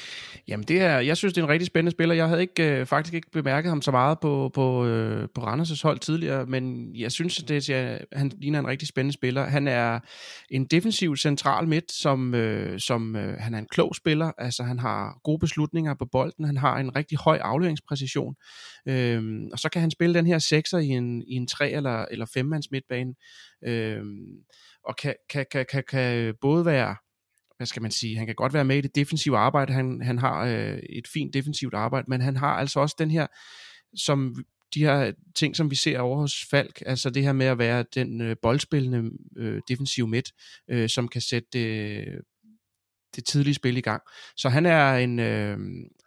[0.47, 2.15] Jamen, det er, jeg synes, det er en rigtig spændende spiller.
[2.15, 5.82] Jeg havde ikke, øh, faktisk ikke bemærket ham så meget på, på, øh, på Randers'
[5.84, 9.43] hold tidligere, men jeg synes, at det, at han ligner en rigtig spændende spiller.
[9.43, 9.99] Han er
[10.49, 14.32] en defensiv central midt, som, øh, som øh, han er en klog spiller.
[14.38, 16.45] Altså, han har gode beslutninger på bolden.
[16.45, 18.36] Han har en rigtig høj afleveringspræcision.
[18.88, 19.23] Øh,
[19.54, 22.25] og så kan han spille den her sekser i en, i en tre- eller, eller
[22.34, 23.13] femmands midtbane.
[23.65, 24.04] Øh,
[24.84, 26.95] og kan, kan, kan, kan, kan både være
[27.59, 30.19] hvad skal man sige, han kan godt være med i det defensive arbejde, han, han
[30.19, 33.27] har øh, et fint defensivt arbejde, men han har altså også den her,
[33.95, 34.35] som
[34.73, 37.85] de her ting, som vi ser over hos Falk, altså det her med at være
[37.95, 40.31] den øh, boldspillende øh, defensive midt,
[40.69, 42.17] øh, som kan sætte øh,
[43.15, 44.01] det tidlige spil i gang.
[44.37, 45.57] Så han er en, øh,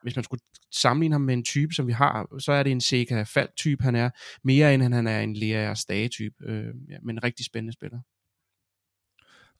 [0.02, 2.80] hvis man skulle sammenligne ham med en type, som vi har, så er det en
[2.80, 4.10] Seca Falk-type, han er,
[4.44, 7.98] mere end han er en Lea Stage-type, øh, ja, men en rigtig spændende spiller.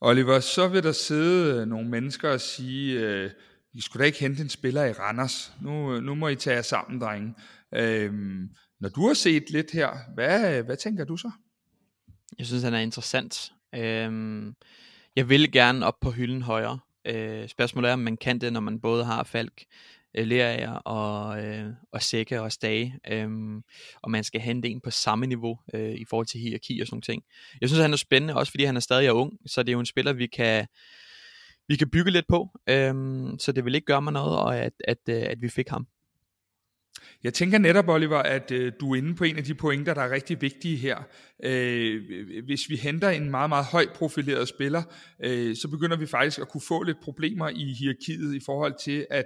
[0.05, 3.31] Oliver, så vil der sidde øh, nogle mennesker og sige, øh,
[3.73, 5.53] I skulle da ikke hente en spiller i Randers.
[5.61, 7.33] Nu, øh, nu må I tage jer sammen, drenge.
[7.73, 8.13] Øh,
[8.79, 11.31] når du har set lidt her, hvad, øh, hvad tænker du så?
[12.37, 13.51] Jeg synes, han er interessant.
[13.75, 14.43] Øh,
[15.15, 16.79] jeg vil gerne op på hylden højere.
[17.05, 19.63] Øh, spørgsmålet er, om man kan det, når man både har Falk,
[20.15, 23.29] øh, Lerager og, øh, og Sække og Stage, øh,
[24.01, 27.01] og man skal hente en på samme niveau øh, i forhold til hierarki og sådan
[27.01, 27.23] ting.
[27.61, 29.73] Jeg synes, han er spændende, også fordi han er stadig er ung, så det er
[29.73, 30.67] jo en spiller, vi kan,
[31.67, 32.93] vi kan bygge lidt på, øh,
[33.39, 35.69] så det vil ikke gøre mig noget, og at, at, at, øh, at vi fik
[35.69, 35.87] ham.
[37.23, 40.01] Jeg tænker netop, Oliver, at øh, du er inde på en af de pointer, der
[40.01, 40.97] er rigtig vigtige her.
[41.43, 42.01] Øh,
[42.45, 44.83] hvis vi henter en meget, meget højt profileret spiller,
[45.23, 49.05] øh, så begynder vi faktisk at kunne få lidt problemer i hierarkiet i forhold til,
[49.09, 49.25] at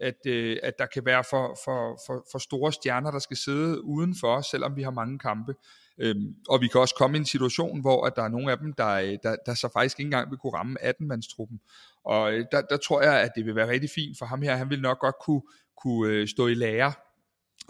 [0.00, 3.84] at, øh, at der kan være for, for, for, for store stjerner, der skal sidde
[3.84, 5.54] udenfor, selvom vi har mange kampe.
[5.98, 8.58] Øhm, og vi kan også komme i en situation, hvor at der er nogle af
[8.58, 11.58] dem, der, øh, der, der så faktisk ikke engang vil kunne ramme 18-mandstruppen.
[12.04, 14.56] Og øh, der, der tror jeg, at det vil være rigtig fint for ham her.
[14.56, 15.42] Han vil nok godt kunne,
[15.82, 16.92] kunne øh, stå i lære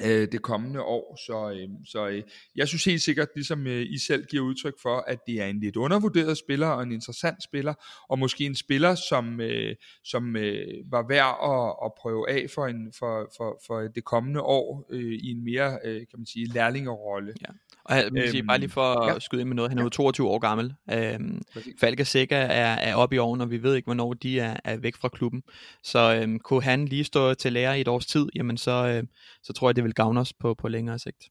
[0.05, 1.19] øh, det kommende år.
[1.27, 2.23] Så, øh, så øh,
[2.57, 5.61] jeg synes helt sikkert, ligesom øh, I selv giver udtryk for, at det er en
[5.61, 7.75] lidt undervurderet spiller og en interessant spiller,
[8.09, 12.67] og måske en spiller, som, øh, som øh, var værd at, at prøve af for,
[12.67, 16.47] en, for, for, for det kommende år øh, i en mere, øh, kan man sige,
[16.53, 17.35] lærlingerolle.
[17.43, 17.53] Ja.
[17.89, 19.19] Og jeg vil sige, bare lige for at ja.
[19.19, 20.75] skyde ind med noget, han er jo 22 år gammel.
[20.93, 21.43] Øhm,
[21.81, 24.57] Falk og Sikker er, er oppe i årene, og vi ved ikke, hvornår de er,
[24.65, 25.43] er væk fra klubben.
[25.83, 29.05] Så øhm, kunne han lige stå til lære i et års tid, jamen så, øh,
[29.43, 31.29] så tror jeg, det vil gavne os på, på længere sigt.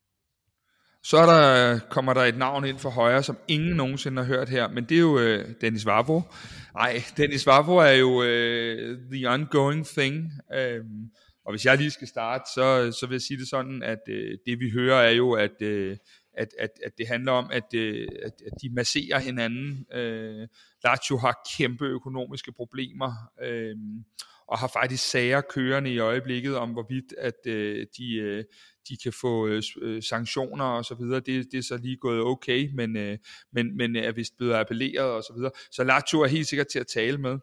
[1.04, 4.50] Så er der, kommer der et navn ind for højre, som ingen nogensinde har hørt
[4.50, 6.22] her, men det er jo øh, Dennis Vavro.
[6.74, 10.32] Nej, Dennis Vavro er jo øh, the ongoing thing.
[10.54, 10.84] Øh,
[11.46, 14.38] og hvis jeg lige skal starte, så, så vil jeg sige det sådan, at øh,
[14.46, 15.98] det vi hører er jo, at øh,
[16.38, 19.86] at, at, at det handler om, at, øh, at, at de masserer hinanden.
[19.94, 20.48] Øh,
[20.84, 23.76] Lazio har kæmpe økonomiske problemer, øh,
[24.48, 28.44] og har faktisk sager kørende i øjeblikket om, hvorvidt at øh, de, øh,
[28.90, 31.20] de kan få øh, øh, sanktioner og så videre.
[31.20, 33.18] Det, det er så lige gået okay, men, øh,
[33.52, 35.52] men, men er vist blevet appelleret og så videre.
[35.72, 37.40] Så Lazio er helt sikkert til at tale med.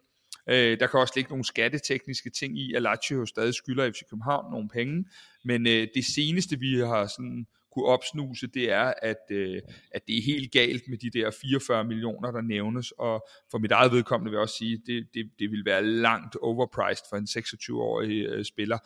[0.48, 4.50] Øh, der kan også ligge nogle skattetekniske ting i, at Lazio stadig skylder FC København
[4.50, 5.04] nogle penge,
[5.44, 10.18] men øh, det seneste vi har sådan kunne opsnuse, det er, at, øh, at det
[10.18, 14.30] er helt galt med de der 44 millioner, der nævnes, og for mit eget vedkommende
[14.30, 18.44] vil jeg også sige, det, det, det vil være langt overpriced for en 26-årig øh,
[18.44, 18.78] spiller.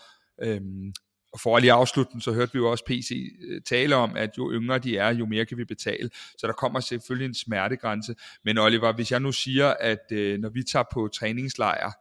[0.42, 0.92] Øhm,
[1.32, 4.16] og for at lige afslutte den, så hørte vi jo også PC øh, tale om,
[4.16, 6.10] at jo yngre de er, jo mere kan vi betale.
[6.38, 8.14] Så der kommer selvfølgelig en smertegrænse.
[8.44, 11.92] Men Oliver, hvis jeg nu siger, at øh, når vi tager på træningslejr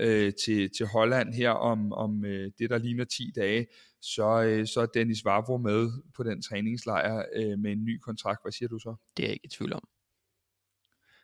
[0.00, 3.66] øh, til, til Holland her om, om øh, det, der ligner 10 dage,
[4.04, 8.42] så, øh, så er Dennis Vavro med på den træningslejr øh, med en ny kontrakt.
[8.44, 8.94] Hvad siger du så?
[9.16, 9.88] Det er jeg ikke i tvivl om.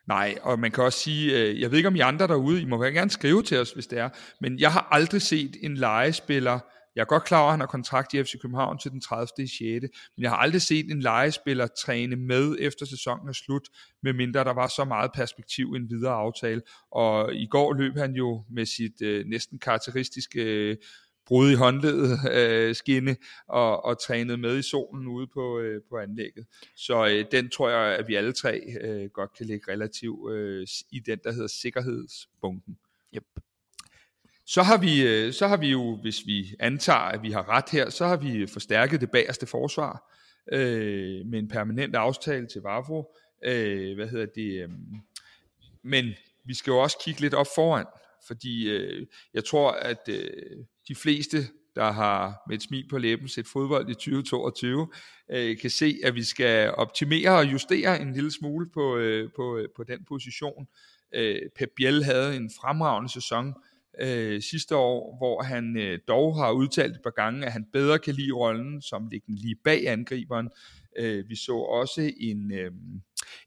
[0.06, 2.64] Nej, og man kan også sige, øh, jeg ved ikke om I andre derude, I
[2.64, 4.08] må gerne skrive til os, hvis det er,
[4.40, 6.58] men jeg har aldrig set en legespiller,
[6.94, 9.48] jeg er godt klar over, at han har kontrakt i FC København til den 30.
[9.48, 9.60] 6.
[10.16, 13.68] Men jeg har aldrig set en legespiller træne med efter sæsonen er slut,
[14.02, 16.62] medmindre der var så meget perspektiv i en videre aftale.
[16.90, 20.76] Og i går løb han jo med sit øh, næsten karakteristiske øh,
[21.30, 23.16] brud i håndledet øh, skinne
[23.48, 26.46] og, og trænede med i solen ude på, øh, på anlægget.
[26.76, 30.66] Så øh, den tror jeg, at vi alle tre øh, godt kan lægge relativt øh,
[30.92, 32.78] i den, der hedder sikkerhedsbunken.
[33.14, 33.24] Yep.
[34.46, 37.70] Så har, vi, øh, så har vi jo, hvis vi antager, at vi har ret
[37.72, 40.12] her, så har vi forstærket det bagerste forsvar
[40.52, 43.16] øh, med en permanent aftale til Vavro.
[43.44, 44.62] Øh, hvad hedder det?
[44.62, 44.70] Øh,
[45.82, 46.04] men
[46.44, 47.86] vi skal jo også kigge lidt op foran,
[48.26, 51.38] fordi øh, jeg tror, at øh, de fleste,
[51.76, 54.88] der har med et smil på læben set fodbold i 2022,
[55.30, 59.56] øh, kan se, at vi skal optimere og justere en lille smule på, øh, på,
[59.56, 60.66] øh, på den position.
[61.14, 63.54] Øh, Pep Biel havde en fremragende sæson
[64.00, 67.98] øh, sidste år, hvor han øh, dog har udtalt et par gange, at han bedre
[67.98, 70.50] kan lide rollen som liggende lige bag angriberen.
[70.98, 72.72] Øh, vi så også en, øh,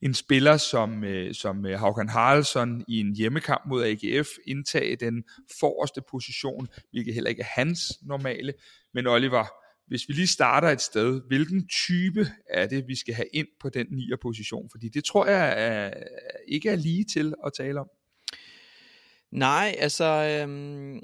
[0.01, 5.23] en spiller som, øh, som øh, Haugen Haraldsson i en hjemmekamp mod AGF indtage den
[5.59, 8.53] forreste position, hvilket heller ikke er hans normale.
[8.93, 9.45] Men Oliver,
[9.87, 13.69] hvis vi lige starter et sted, hvilken type er det, vi skal have ind på
[13.69, 14.69] den nier position?
[14.71, 15.93] Fordi det tror jeg er,
[16.47, 17.87] ikke er lige til at tale om.
[19.31, 20.99] Nej, altså, øhm,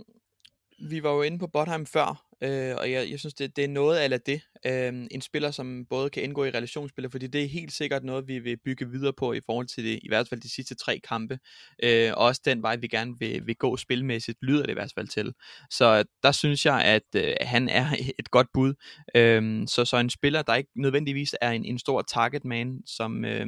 [0.89, 3.67] vi var jo inde på Botheim før, øh, og jeg, jeg synes, det, det er
[3.67, 4.41] noget af det.
[4.65, 8.27] Øh, en spiller, som både kan indgå i relationsspiller, fordi det er helt sikkert noget,
[8.27, 10.99] vi vil bygge videre på i forhold til det, i hvert fald de sidste tre
[10.99, 11.39] kampe.
[11.83, 14.93] Øh, og også den vej, vi gerne vil, vil gå spilmæssigt, lyder det i hvert
[14.95, 15.33] fald til.
[15.69, 17.87] Så der synes jeg, at øh, han er
[18.19, 18.73] et godt bud.
[19.15, 23.25] Øh, så, så en spiller, der ikke nødvendigvis er en, en stor target man, som,
[23.25, 23.47] øh,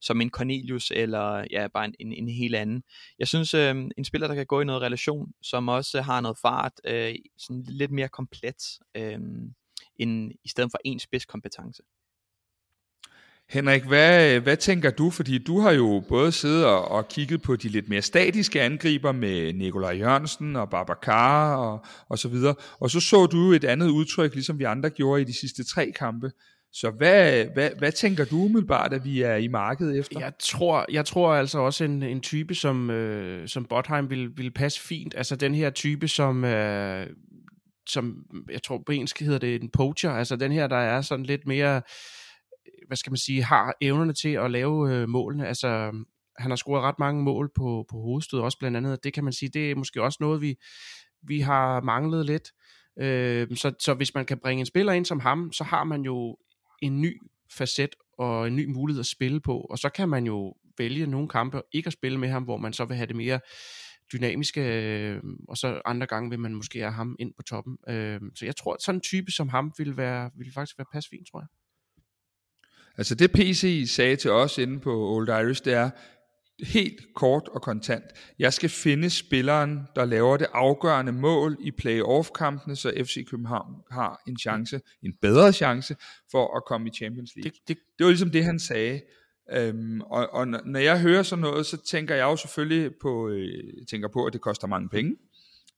[0.00, 2.82] som en Cornelius, eller ja, bare en, en, en helt anden.
[3.18, 6.38] Jeg synes, øh, en spiller, der kan gå i noget relation, som også har noget
[6.42, 8.78] fart, øh, sådan lidt mere komplet.
[8.96, 9.18] Øh,
[9.96, 11.82] end, i stedet for en spidskompetence.
[13.48, 15.10] Henrik, hvad, hvad tænker du?
[15.10, 19.12] Fordi du har jo både siddet og, og kigget på de lidt mere statiske angriber
[19.12, 22.54] med Nikolaj Jørgensen og Babacar og, og så videre.
[22.80, 25.92] Og så så du et andet udtryk, ligesom vi andre gjorde i de sidste tre
[25.92, 26.30] kampe.
[26.72, 30.20] Så hvad, hvad, hvad tænker du umiddelbart, at vi er i markedet efter?
[30.20, 34.50] Jeg tror, jeg tror altså også en, en type, som, øh, som Botheim vil, vil
[34.50, 35.14] passe fint.
[35.16, 37.06] Altså den her type, som øh,
[37.90, 41.26] som jeg tror på engelsk hedder det en poacher, altså den her, der er sådan
[41.26, 41.82] lidt mere,
[42.86, 45.68] hvad skal man sige, har evnerne til at lave øh, målene, altså
[46.38, 49.32] han har scoret ret mange mål på, på hovedstød også blandt andet, det kan man
[49.32, 50.54] sige, det er måske også noget, vi,
[51.22, 52.48] vi har manglet lidt,
[53.00, 56.02] øh, så, så hvis man kan bringe en spiller ind som ham, så har man
[56.02, 56.36] jo
[56.82, 57.20] en ny
[57.52, 61.28] facet og en ny mulighed at spille på, og så kan man jo vælge nogle
[61.28, 63.40] kampe ikke at spille med ham, hvor man så vil have det mere
[64.12, 67.78] dynamiske, øh, og så andre gange vil man måske have ham ind på toppen.
[67.88, 70.86] Øh, så jeg tror, at sådan en type som ham vil, være, vil faktisk være
[70.92, 71.48] pas fint, tror jeg.
[72.96, 75.90] Altså det PC sagde til os inde på Old Irish, det er
[76.62, 78.04] helt kort og kontant.
[78.38, 84.22] Jeg skal finde spilleren, der laver det afgørende mål i playoff-kampene, så FC København har
[84.28, 85.96] en chance, en bedre chance
[86.30, 87.50] for at komme i Champions League.
[87.50, 89.00] Det, det, det var ligesom det, han sagde.
[89.52, 93.86] Øhm, og, og når jeg hører sådan noget, så tænker jeg jo selvfølgelig på, øh,
[93.90, 95.16] tænker på, at det koster mange penge.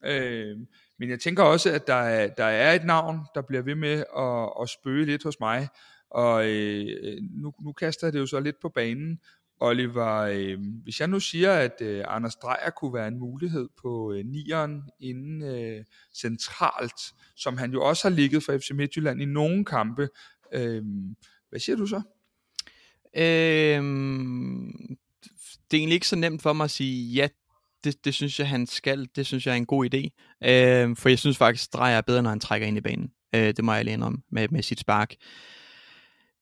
[0.05, 0.67] Øhm,
[0.99, 4.05] men jeg tænker også, at der er, der er et navn, der bliver ved med
[4.19, 5.69] at, at spøge lidt hos mig.
[6.11, 6.87] Og øh,
[7.31, 9.19] nu, nu kaster jeg det jo så lidt på banen.
[9.61, 14.13] Oliver, øh, hvis jeg nu siger, at øh, Anders Dreyer kunne være en mulighed på
[14.13, 17.01] øh, nieren inden øh, centralt,
[17.37, 20.09] som han jo også har ligget for FC Midtjylland i nogle kampe,
[20.53, 20.83] øh,
[21.51, 22.03] hvad siger du så?
[23.17, 24.97] Øhm,
[25.71, 27.29] det er egentlig ikke så nemt for mig at sige, ja,
[27.85, 29.09] det, det synes jeg, han skal.
[29.17, 30.09] Det synes jeg er en god idé.
[30.49, 33.11] Øhm, for jeg synes faktisk, Drejer er bedre, når han trækker ind i banen.
[33.35, 35.15] Øh, det må jeg alene om med, med sit spark.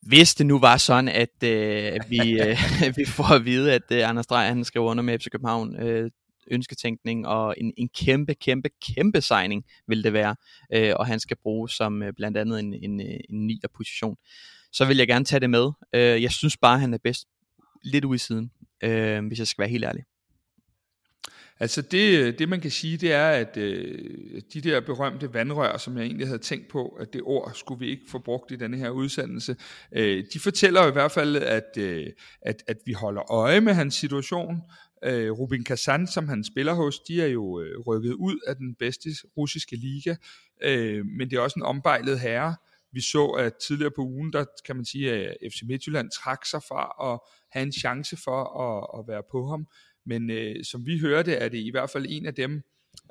[0.02, 2.58] Hvis det nu var sådan, at øh, vi, øh,
[2.98, 6.10] vi får at vide, at øh, Anders Drejer han skriver under med FC København, øh,
[6.50, 10.36] ønsketænkning og en, en kæmpe, kæmpe, kæmpe signing vil det være,
[10.74, 14.16] øh, og han skal bruges som øh, blandt andet en, en, en, en nier position
[14.72, 15.70] så vil jeg gerne tage det med.
[15.94, 17.28] Øh, jeg synes bare, han er bedst
[17.82, 18.50] lidt ude i siden,
[18.84, 20.04] øh, hvis jeg skal være helt ærlig.
[21.60, 25.96] Altså det, det man kan sige, det er, at øh, de der berømte vandrør, som
[25.96, 28.76] jeg egentlig havde tænkt på, at det ord skulle vi ikke få brugt i denne
[28.76, 29.56] her udsendelse,
[29.92, 32.06] øh, de fortæller i hvert fald, at, øh,
[32.42, 34.62] at, at vi holder øje med hans situation.
[35.04, 38.74] Øh, Rubin Kazan, som han spiller hos, de er jo øh, rykket ud af den
[38.74, 40.16] bedste russiske liga,
[40.62, 42.56] øh, men det er også en ombejlet herre,
[42.92, 46.62] vi så, at tidligere på ugen, der kan man sige, at FC Midtjylland trak sig
[46.62, 47.18] fra at
[47.52, 49.66] have en chance for at, at være på ham.
[50.06, 52.62] Men øh, som vi hørte, er det i hvert fald en af dem,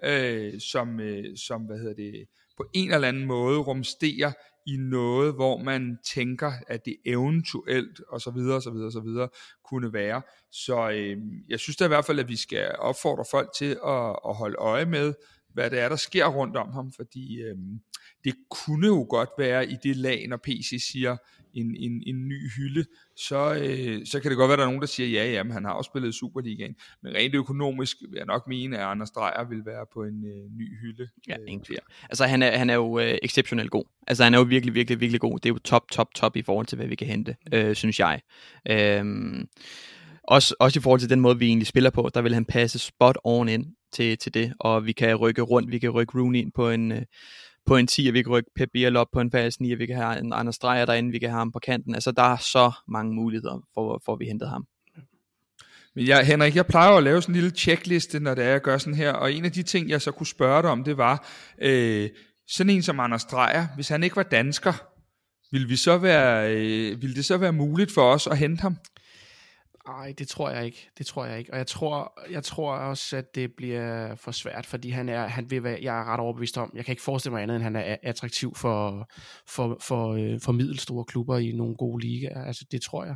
[0.03, 2.25] øh, som, øh, som hvad hedder det,
[2.57, 4.31] på en eller anden måde rumsterer
[4.67, 8.91] i noget, hvor man tænker, at det eventuelt, og så videre, og så videre, og
[8.91, 9.29] så videre,
[9.69, 10.21] kunne være.
[10.51, 11.17] Så øh,
[11.49, 14.55] jeg synes da i hvert fald, at vi skal opfordre folk til at, at holde
[14.55, 15.13] øje med,
[15.53, 17.55] hvad det er, der sker rundt om ham, fordi øh,
[18.23, 21.17] det kunne jo godt være i det lag, når PC siger
[21.53, 22.85] en, en, en ny hylde,
[23.15, 25.53] så, øh, så kan det godt være, at der er nogen, der siger, ja, jamen,
[25.53, 29.49] han har også spillet Superligaen, men rent økonomisk vil jeg nok mene, at Anders Dreyer
[29.49, 31.09] vil være på en øh, ny hylde.
[31.27, 31.79] Ja, øh, ingen tvivl.
[32.03, 33.83] Altså, han er, han er jo øh, exceptionelt god.
[34.07, 35.39] Altså, han er jo virkelig, virkelig, virkelig god.
[35.39, 37.99] Det er jo top, top, top i forhold til, hvad vi kan hente, øh, synes
[37.99, 38.21] jeg.
[38.69, 39.05] Øh,
[40.23, 42.79] også, også i forhold til den måde, vi egentlig spiller på, der vil han passe
[42.79, 46.39] spot on ind til, til det, og vi kan rykke rundt, vi kan rykke Rooney
[46.39, 47.01] ind på en, øh,
[47.65, 49.79] på en 10, og vi kan rykke Pep Biel op på en fast 9, og
[49.79, 51.95] vi kan have en Anders Dreyer derinde, vi kan have ham på kanten.
[51.95, 54.67] Altså, der er så mange muligheder for, for at vi hentede ham.
[55.95, 58.61] Men jeg, Henrik, jeg plejer at lave sådan en lille checkliste, når det er, jeg
[58.61, 60.97] gør sådan her, og en af de ting, jeg så kunne spørge dig om, det
[60.97, 61.27] var,
[61.61, 62.09] øh,
[62.47, 64.73] sådan en som Anders Dreyer, hvis han ikke var dansker,
[65.51, 68.77] ville, vi så være, øh, ville det så være muligt for os at hente ham?
[69.89, 70.89] Nej, det tror jeg ikke.
[70.97, 71.53] Det tror jeg ikke.
[71.53, 75.51] Og jeg tror, jeg tror også, at det bliver for svært, fordi han er, han
[75.51, 77.75] vil være, jeg er ret overbevist om, jeg kan ikke forestille mig andet, end han
[77.75, 79.11] er attraktiv for,
[79.47, 82.43] for, for, øh, for middelstore klubber i nogle gode ligaer.
[82.45, 83.15] Altså, det tror jeg.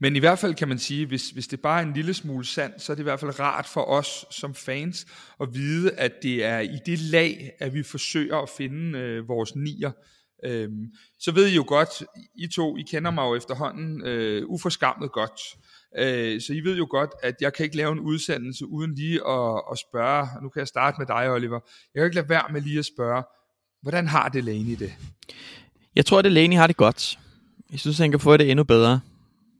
[0.00, 2.44] Men i hvert fald kan man sige, hvis, hvis det bare er en lille smule
[2.44, 5.06] sand, så er det i hvert fald rart for os som fans
[5.40, 9.56] at vide, at det er i det lag, at vi forsøger at finde øh, vores
[9.56, 9.92] nier.
[10.44, 10.86] Øhm,
[11.18, 11.88] så ved I jo godt,
[12.34, 15.40] I to, I kender mig jo efterhånden øh, uforskammet godt.
[15.98, 19.28] Øh, så I ved jo godt, at jeg kan ikke lave en udsendelse uden lige
[19.28, 21.60] at, at spørge, nu kan jeg starte med dig, Oliver.
[21.94, 23.22] Jeg kan ikke lade være med lige at spørge,
[23.82, 24.92] hvordan har det Delaney det?
[25.96, 27.18] Jeg tror, at Delaney har det godt.
[27.72, 29.00] Jeg synes, han kan få det endnu bedre.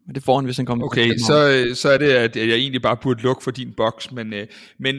[0.06, 2.82] Men det får han, hvis han kommer Okay, så, så er det, at jeg egentlig
[2.82, 4.46] bare burde lukke for din boks, men, øh,
[4.78, 4.96] men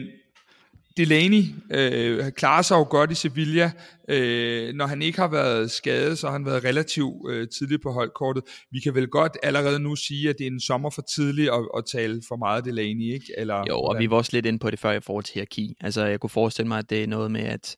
[0.96, 3.72] Delaney øh, klarer sig jo godt i Sevilla.
[4.08, 7.92] Øh, når han ikke har været skadet, så har han været relativt øh, tidligt på
[7.92, 8.42] holdkortet.
[8.70, 11.68] Vi kan vel godt allerede nu sige, at det er en sommer for tidligt at,
[11.76, 13.26] at tale for meget Delaney, ikke?
[13.36, 14.02] Eller, jo, og hvordan?
[14.02, 15.74] vi var også lidt inde på det før i forhold til hierarki.
[15.80, 17.76] Altså, jeg kunne forestille mig, at det er noget med, at,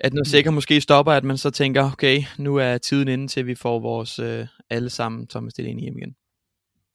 [0.00, 3.46] at når sikkert måske stopper, at man så tænker, okay, nu er tiden inde til,
[3.46, 6.14] vi får vores øh, alle sammen Thomas Delaney hjem igen.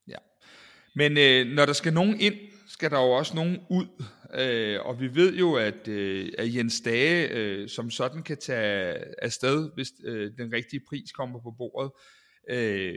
[0.07, 0.17] Ja.
[0.95, 2.35] Men øh, når der skal nogen ind,
[2.67, 3.85] skal der jo også nogen ud.
[4.35, 8.95] Øh, og vi ved jo, at, øh, at Jens Dage øh, som sådan kan tage
[9.23, 11.91] afsted, hvis øh, den rigtige pris kommer på bordet.
[12.49, 12.95] Øh,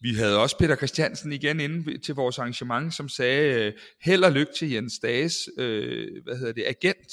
[0.00, 4.32] vi havde også Peter Christiansen igen inde til vores arrangement, som sagde, øh, held og
[4.32, 7.12] lykke til Jens Dages øh, hvad hedder det, agent.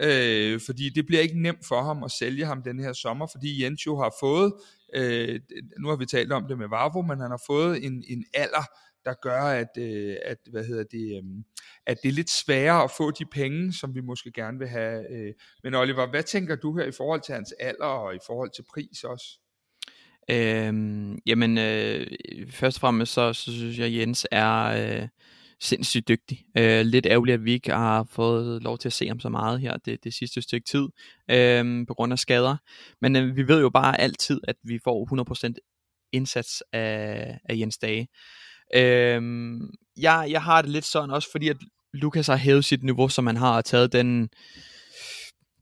[0.00, 3.64] Øh, fordi det bliver ikke nemt for ham at sælge ham den her sommer, fordi
[3.64, 4.52] Jens jo har fået,
[4.94, 5.40] øh,
[5.80, 8.64] nu har vi talt om det med Varvo, men han har fået en, en alder,
[9.04, 11.22] der gør, at, øh, at, hvad hedder det, øh,
[11.86, 15.12] at det er lidt sværere at få de penge, som vi måske gerne vil have.
[15.12, 15.34] Øh.
[15.64, 18.64] Men Oliver, hvad tænker du her i forhold til hans alder og i forhold til
[18.74, 19.38] pris også?
[20.30, 22.06] Øhm, jamen, øh,
[22.50, 25.08] først og fremmest så, så synes jeg, Jens er øh,
[25.60, 26.44] sindssygt dygtig.
[26.58, 29.60] Øh, lidt ærgerligt, at vi ikke har fået lov til at se ham så meget
[29.60, 30.88] her det, det sidste stykke tid,
[31.30, 32.56] øh, på grund af skader.
[33.00, 37.78] Men øh, vi ved jo bare altid, at vi får 100% indsats af, af Jens
[37.78, 38.08] Dage.
[38.74, 41.56] Øhm, jeg, jeg har det lidt sådan også, fordi at
[41.92, 44.28] Lukas har hævet sit niveau, som han har, taget den,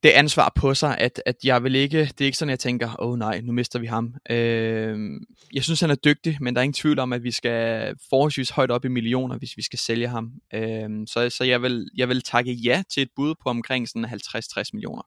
[0.02, 2.88] det ansvar på sig, at, at jeg vil ikke, det er ikke sådan, jeg tænker,
[2.98, 4.14] åh oh, nej, nu mister vi ham.
[4.30, 7.94] Øhm, jeg synes, han er dygtig, men der er ingen tvivl om, at vi skal
[8.10, 10.32] forholdsvis højt op i millioner, hvis vi skal sælge ham.
[10.54, 14.04] Øhm, så så jeg, vil, jeg vil takke ja til et bud på omkring sådan
[14.04, 15.02] 50-60 millioner.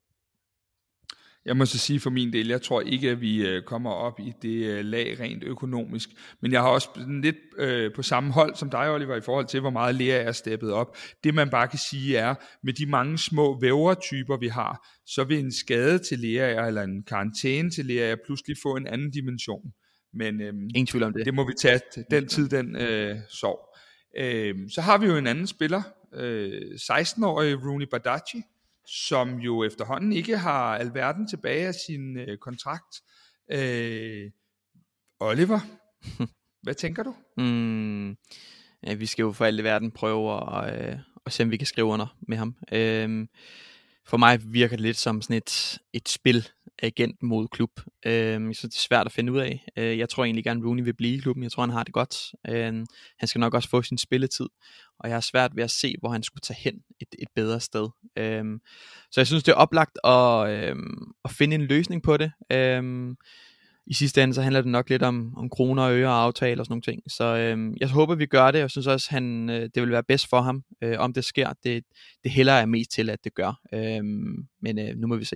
[1.45, 4.19] Jeg må så sige for min del, jeg tror ikke, at vi øh, kommer op
[4.19, 6.09] i det øh, lag rent økonomisk.
[6.41, 6.89] Men jeg har også
[7.21, 10.31] lidt øh, på samme hold som dig, Oliver, i forhold til, hvor meget Lea er
[10.31, 10.97] steppet op.
[11.23, 15.39] Det man bare kan sige er, med de mange små vævertyper, vi har, så vil
[15.39, 19.71] en skade til Lea eller en karantæne til Lea pludselig få en anden dimension.
[20.13, 21.25] Men øhm, Ingen tvivl om det.
[21.25, 21.79] det må vi tage
[22.11, 23.59] den tid, den øh, sov.
[24.17, 25.81] Øh, så har vi jo en anden spiller,
[26.15, 28.41] øh, 16-årige Rooney Badachi,
[28.89, 33.01] som jo efterhånden ikke har alverden tilbage af sin øh, kontrakt.
[33.51, 34.31] Øh,
[35.19, 35.59] Oliver,
[36.63, 37.15] hvad tænker du?
[37.37, 38.09] Mm,
[38.83, 41.57] ja, vi skal jo for alt i verden prøve at, øh, at se, om vi
[41.57, 42.55] kan skrive under med ham.
[42.71, 43.27] Øh,
[44.05, 46.47] for mig virker det lidt som sådan et, et spil
[46.83, 47.71] agent mod klub.
[48.05, 49.65] Øh, så det er svært at finde ud af.
[49.77, 51.43] Øh, jeg tror egentlig gerne, Rooney vil blive i klubben.
[51.43, 52.15] Jeg tror, han har det godt.
[52.47, 52.85] Øh,
[53.19, 54.49] han skal nok også få sin spilletid.
[54.99, 57.59] Og jeg har svært ved at se, hvor han skulle tage hen et, et bedre
[57.59, 57.89] sted.
[58.17, 58.45] Øh,
[59.11, 60.75] så jeg synes, det er oplagt at, øh,
[61.25, 62.31] at finde en løsning på det.
[62.51, 63.15] Øh,
[63.89, 66.61] i sidste ende, så handler det nok lidt om, om kroner og øre og aftaler
[66.61, 67.11] og sådan nogle ting.
[67.11, 68.59] Så øh, jeg håber, vi gør det.
[68.59, 71.53] Jeg synes også, han, øh, det vil være bedst for ham, øh, om det sker.
[71.63, 71.83] Det,
[72.23, 73.59] det heller er mest til, at det gør.
[73.73, 74.03] Øh,
[74.61, 75.35] men øh, nu må vi se.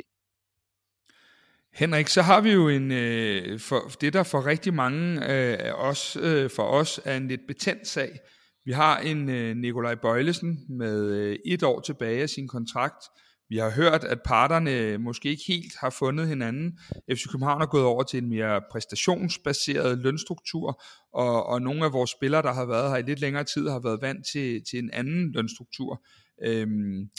[1.76, 6.18] Henrik, så har vi jo en, øh, for, det der for rigtig mange øh, os,
[6.22, 8.20] øh, for os er en lidt betændt sag,
[8.66, 13.04] Vi har en øh, Nikolaj Bøjlesen med øh, et år tilbage af sin kontrakt.
[13.50, 16.80] Vi har hørt, at parterne måske ikke helt har fundet hinanden.
[17.12, 22.10] FC København er gået over til en mere præstationsbaseret lønstruktur, og, og nogle af vores
[22.10, 24.90] spillere, der har været her i lidt længere tid, har været vant til, til en
[24.94, 26.06] anden lønstruktur.
[26.44, 27.10] Øhm,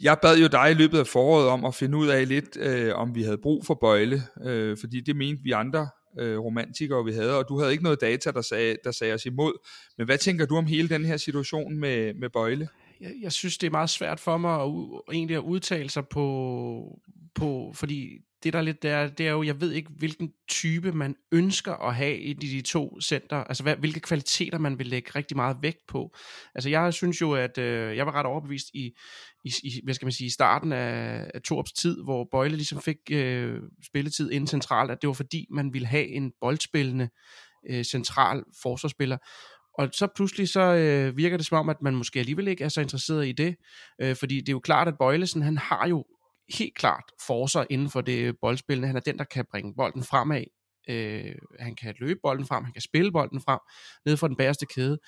[0.00, 2.94] jeg bad jo dig i løbet af foråret om at finde ud af lidt, øh,
[2.94, 5.88] om vi havde brug for Bøjle, øh, fordi det mente vi andre
[6.20, 9.26] øh, romantikere, vi havde, og du havde ikke noget data, der sagde, der sagde os
[9.26, 9.52] imod.
[9.98, 12.68] Men hvad tænker du om hele den her situation med, med Bøjle?
[13.00, 14.70] Jeg, jeg synes, det er meget svært for mig at,
[15.14, 17.00] egentlig at udtale sig på,
[17.34, 20.92] på fordi det der er lidt der, det er jo, jeg ved ikke, hvilken type
[20.92, 24.86] man ønsker at have i de, de to center, altså hvad, hvilke kvaliteter man vil
[24.86, 26.16] lægge rigtig meget vægt på.
[26.54, 28.90] Altså jeg synes jo, at øh, jeg var ret overbevist i,
[29.44, 32.82] i, i, hvad skal man sige, i starten af, af Torps tid, hvor Bøjle ligesom
[32.82, 37.08] fik øh, spilletid inden centralt, at det var fordi, man ville have en boldspillende
[37.70, 39.18] øh, central forsvarsspiller,
[39.78, 42.68] og så pludselig så øh, virker det som om, at man måske alligevel ikke er
[42.68, 43.56] så interesseret i det,
[44.00, 46.04] øh, fordi det er jo klart, at Bøjlesen, han har jo
[46.58, 48.86] helt klart forser inden for det boldspillende.
[48.88, 50.44] Han er den, der kan bringe bolden fremad.
[50.88, 53.58] Øh, han kan løbe bolden frem, han kan spille bolden frem,
[54.06, 54.98] ned for den bagerste kæde.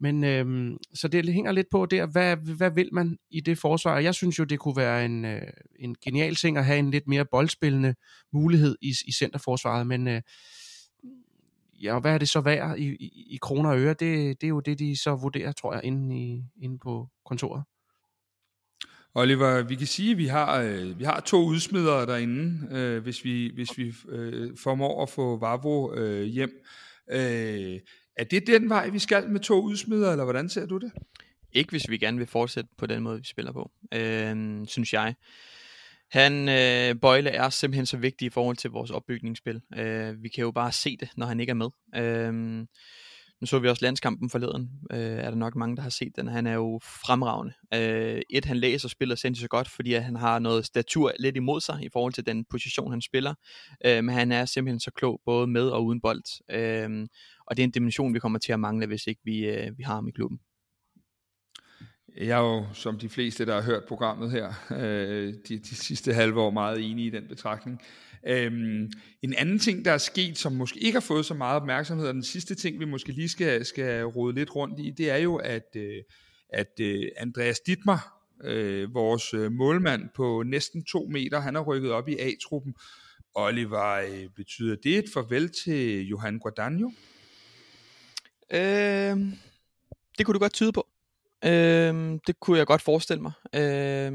[0.00, 3.98] Men øh, så det hænger lidt på der, hvad, hvad vil man i det forsvar?
[3.98, 5.42] Jeg synes jo, det kunne være en, øh,
[5.78, 7.94] en genial ting at have en lidt mere boldspillende
[8.32, 10.22] mulighed i, i centerforsvaret, men øh,
[11.82, 13.94] ja, hvad er det så værd i, i, i kroner og øre?
[13.94, 17.64] Det, det er jo det, de så vurderer, tror jeg, inde, i, inde på kontoret.
[19.16, 23.24] Oliver, vi kan sige, at vi har, øh, vi har to udsmidere derinde, øh, hvis
[23.24, 26.64] vi, hvis vi øh, formår at få Vavro øh, hjem.
[27.10, 27.80] Øh,
[28.16, 30.92] er det den vej, vi skal med to udsmidere, eller hvordan ser du det?
[31.52, 35.14] Ikke hvis vi gerne vil fortsætte på den måde, vi spiller på, øh, synes jeg.
[36.10, 39.60] Han, øh, Bøjle er simpelthen så vigtig i forhold til vores opbygningsspil.
[39.76, 41.68] Øh, vi kan jo bare se det, når han ikke er med.
[41.96, 42.66] Øh,
[43.44, 46.28] nu så vi også landskampen forleden, øh, er der nok mange, der har set den.
[46.28, 47.52] Han er jo fremragende.
[47.74, 51.36] Øh, et, han læser spiller sindssygt så godt, fordi at han har noget statur lidt
[51.36, 53.34] imod sig i forhold til den position, han spiller.
[53.86, 56.22] Øh, men han er simpelthen så klog, både med og uden bold.
[56.50, 57.06] Øh,
[57.46, 59.82] og det er en dimension, vi kommer til at mangle, hvis ikke vi, øh, vi
[59.82, 60.38] har ham i klubben.
[62.16, 66.14] Jeg er jo, som de fleste, der har hørt programmet her, øh, de, de sidste
[66.14, 67.80] halve år meget enig i den betragtning.
[68.26, 68.90] Øhm,
[69.22, 72.14] en anden ting, der er sket, som måske ikke har fået så meget opmærksomhed, og
[72.14, 75.36] den sidste ting, vi måske lige skal, skal rode lidt rundt i, det er jo,
[75.36, 76.02] at, øh,
[76.48, 77.98] at øh, Andreas Dittmer,
[78.44, 82.74] øh, vores øh, målmand på næsten to meter, han er rykket op i A-truppen.
[83.34, 86.90] Oliver, øh, betyder det et farvel til Johan Guadagno?
[88.52, 89.16] Øh,
[90.18, 90.86] det kunne du godt tyde på.
[91.44, 93.32] Øh, det kunne jeg godt forestille mig.
[93.54, 94.12] Øh,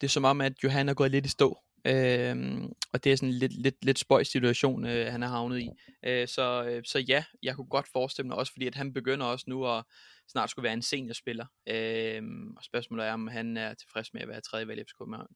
[0.00, 1.58] det er som om, at Johan er gået lidt i stå.
[1.84, 2.62] Øh,
[2.92, 5.70] og det er sådan en lidt, lidt, lidt spøj situation, øh, han er havnet i.
[6.02, 9.26] Øh, så, øh, så ja, jeg kunne godt forestille mig også, fordi at han begynder
[9.26, 9.84] også nu at
[10.28, 11.46] snart skulle være en seniorspiller.
[11.66, 12.22] Øh,
[12.56, 14.84] og spørgsmålet er, om han er tilfreds med at være tredje valg i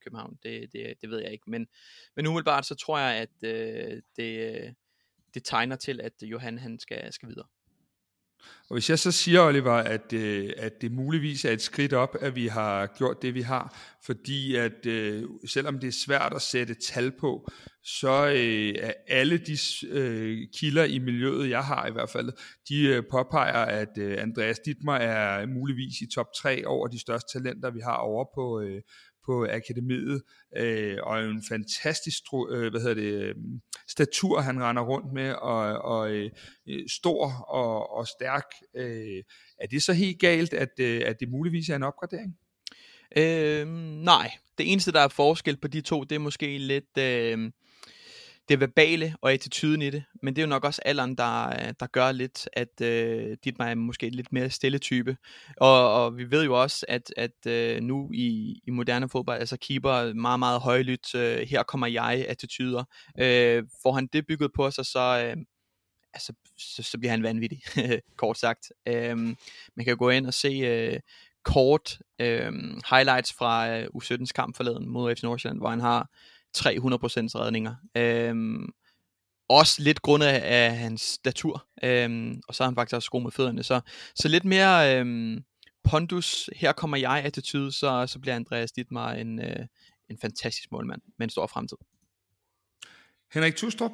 [0.05, 0.38] København.
[0.43, 1.51] Det, det, det ved jeg ikke.
[1.51, 1.66] Men,
[2.16, 4.72] men umiddelbart så tror jeg, at øh, det, øh,
[5.34, 7.47] det tegner til, at Johan han skal, skal videre.
[8.72, 12.16] Og hvis jeg så siger, Oliver, at, øh, at det muligvis er et skridt op,
[12.20, 16.42] at vi har gjort det, vi har, fordi at øh, selvom det er svært at
[16.42, 17.48] sætte tal på,
[17.84, 19.56] så øh, er alle de
[19.88, 22.32] øh, kilder i miljøet, jeg har i hvert fald,
[22.68, 27.38] de øh, påpeger, at øh, Andreas Dittmer er muligvis i top 3 over de største
[27.38, 28.82] talenter, vi har over på, øh,
[29.26, 30.22] på akademiet,
[30.56, 33.34] øh, og en fantastisk øh, hvad hedder det, øh,
[33.88, 36.30] statur, han render rundt med, og, og øh,
[36.68, 38.46] øh, stor og, og stærk.
[38.76, 39.22] Øh,
[39.58, 42.36] er det så helt galt, at, øh, at det muligvis er en opgradering?
[43.16, 43.66] Øh,
[44.04, 46.98] nej, det eneste, der er forskel på de to, det er måske lidt...
[46.98, 47.50] Øh
[48.49, 51.86] det verbale og attituden i det, men det er jo nok også alderen, der, der
[51.86, 55.16] gør lidt, at øh, dit mig er måske lidt mere stille type.
[55.57, 59.57] Og, og vi ved jo også, at, at øh, nu i, i moderne fodbold, altså
[59.57, 62.84] keeper meget, meget højlydt, øh, her kommer jeg attityder.
[63.18, 65.36] Øh, får han det bygget på sig, så, øh,
[66.14, 67.62] altså, så, så bliver han vanvittig,
[68.16, 68.72] kort sagt.
[68.86, 69.16] Øh,
[69.76, 71.01] man kan gå ind og se øh,
[71.45, 72.53] kort øh,
[72.90, 76.09] highlights fra øh, U17's kamp forleden mod FC Nordsjælland, hvor han har
[76.59, 77.74] 300% redninger.
[77.96, 78.72] Øhm,
[79.48, 83.30] også lidt grundet af hans statur, øhm, og så har han faktisk også sko med
[83.30, 83.80] fødderne, så,
[84.14, 85.44] så lidt mere øhm,
[85.84, 89.66] pondus, her kommer jeg attitude, så, så bliver Andreas Dittmar en, øh,
[90.11, 91.76] en fantastisk målmand med en stor fremtid.
[93.34, 93.92] Henrik Tustrup,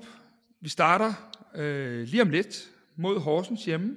[0.61, 1.13] vi starter
[1.55, 3.97] øh, lige om lidt mod Horsens hjemme.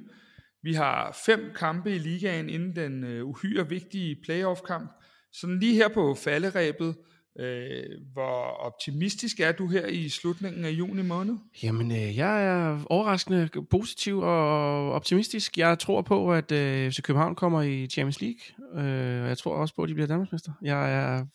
[0.63, 4.91] Vi har fem kampe i ligaen inden den øh, uhyre vigtige playoff-kamp.
[5.33, 6.95] Sådan lige her på falderæbet,
[7.39, 11.35] Øh, hvor optimistisk er du her i slutningen af juni måned?
[11.63, 15.57] Jamen, øh, jeg er overraskende positiv og optimistisk.
[15.57, 18.39] Jeg tror på, at øh, FC København kommer i Champions League,
[18.83, 20.51] øh, jeg tror også på, at de bliver Danmarksmester.
[20.61, 21.25] Jeg, er,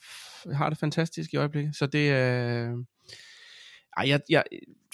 [0.46, 2.70] jeg har det fantastisk i øjeblikket, så det er...
[2.70, 2.78] Øh,
[3.96, 4.44] ej, jeg, jeg,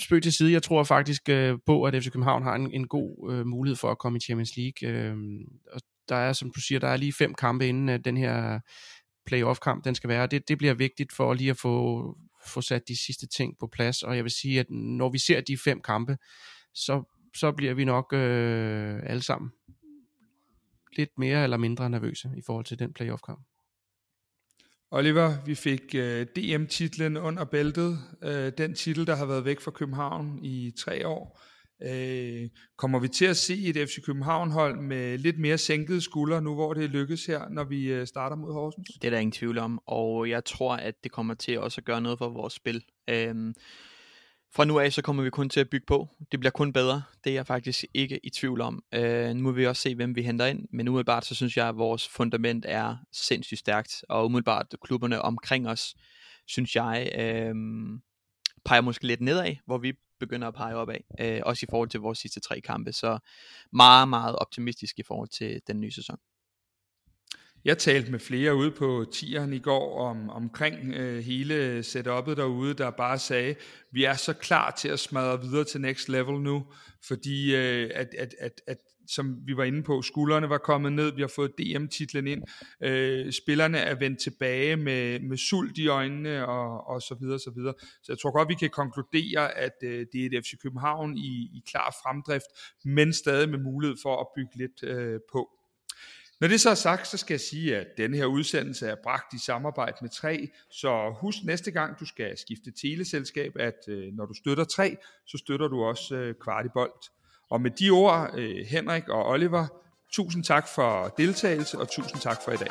[0.00, 3.32] spøg til side, jeg tror faktisk øh, på, at FC København har en, en god
[3.32, 4.88] øh, mulighed for at komme i Champions League.
[4.88, 5.16] Øh,
[5.72, 8.60] og der er, som du siger, der er lige fem kampe inden øh, den her
[9.26, 10.26] playoff-kamp, den skal være.
[10.26, 12.16] Det, det bliver vigtigt for lige at få,
[12.46, 15.40] få sat de sidste ting på plads, og jeg vil sige, at når vi ser
[15.40, 16.16] de fem kampe,
[16.74, 17.02] så,
[17.36, 19.50] så bliver vi nok øh, alle sammen
[20.96, 23.46] lidt mere eller mindre nervøse i forhold til den playoff-kamp.
[24.90, 27.98] Oliver, vi fik øh, DM-titlen under bæltet.
[28.22, 31.40] Øh, den titel, der har været væk fra København i tre år.
[31.84, 36.54] Øh, kommer vi til at se et FC København-hold med lidt mere sænkede skuldre, nu
[36.54, 38.88] hvor det lykkes her, når vi øh, starter mod Horsens?
[38.88, 41.84] Det er der ingen tvivl om, og jeg tror, at det kommer til også at
[41.84, 42.84] gøre noget for vores spil.
[43.08, 43.54] Øh,
[44.54, 46.08] fra nu af, så kommer vi kun til at bygge på.
[46.32, 47.02] Det bliver kun bedre.
[47.24, 48.82] Det er jeg faktisk ikke i tvivl om.
[48.94, 50.68] Øh, nu må vi også se, hvem vi henter ind.
[50.72, 54.04] Men umiddelbart, så synes jeg, at vores fundament er sindssygt stærkt.
[54.08, 55.94] Og umiddelbart, klubberne omkring os,
[56.46, 57.54] synes jeg, øh,
[58.64, 59.92] peger måske lidt nedad, hvor vi
[60.26, 60.96] begynder at pege opad.
[61.20, 62.92] Øh, også i forhold til vores sidste tre kampe.
[62.92, 63.18] Så
[63.72, 66.18] meget, meget optimistisk i forhold til den nye sæson.
[67.64, 72.74] Jeg talte med flere ude på tieren i går om, omkring øh, hele setup'et derude,
[72.74, 73.54] der bare sagde,
[73.90, 76.66] vi er så klar til at smadre videre til next level nu,
[77.04, 81.12] fordi øh, at, at, at, at som vi var inde på, skuldrene var kommet ned,
[81.12, 82.42] vi har fået DM-titlen ind,
[82.82, 87.50] øh, spillerne er vendt tilbage med, med sult i øjnene og, og så videre, så
[87.50, 87.74] videre.
[88.02, 91.50] Så jeg tror godt, vi kan konkludere, at øh, det er et FC København i,
[91.54, 92.46] i klar fremdrift,
[92.84, 95.48] men stadig med mulighed for at bygge lidt øh, på.
[96.42, 99.34] Når det så er sagt, så skal jeg sige, at denne her udsendelse er bragt
[99.34, 104.26] i samarbejde med 3, så husk næste gang, du skal skifte teleselskab, at øh, når
[104.26, 104.96] du støtter 3,
[105.26, 107.10] så støtter du også øh, Kvartibolt.
[107.52, 109.66] Og med de ord, øh, Henrik og Oliver,
[110.12, 112.68] tusind tak for deltagelse, og tusind tak for i dag.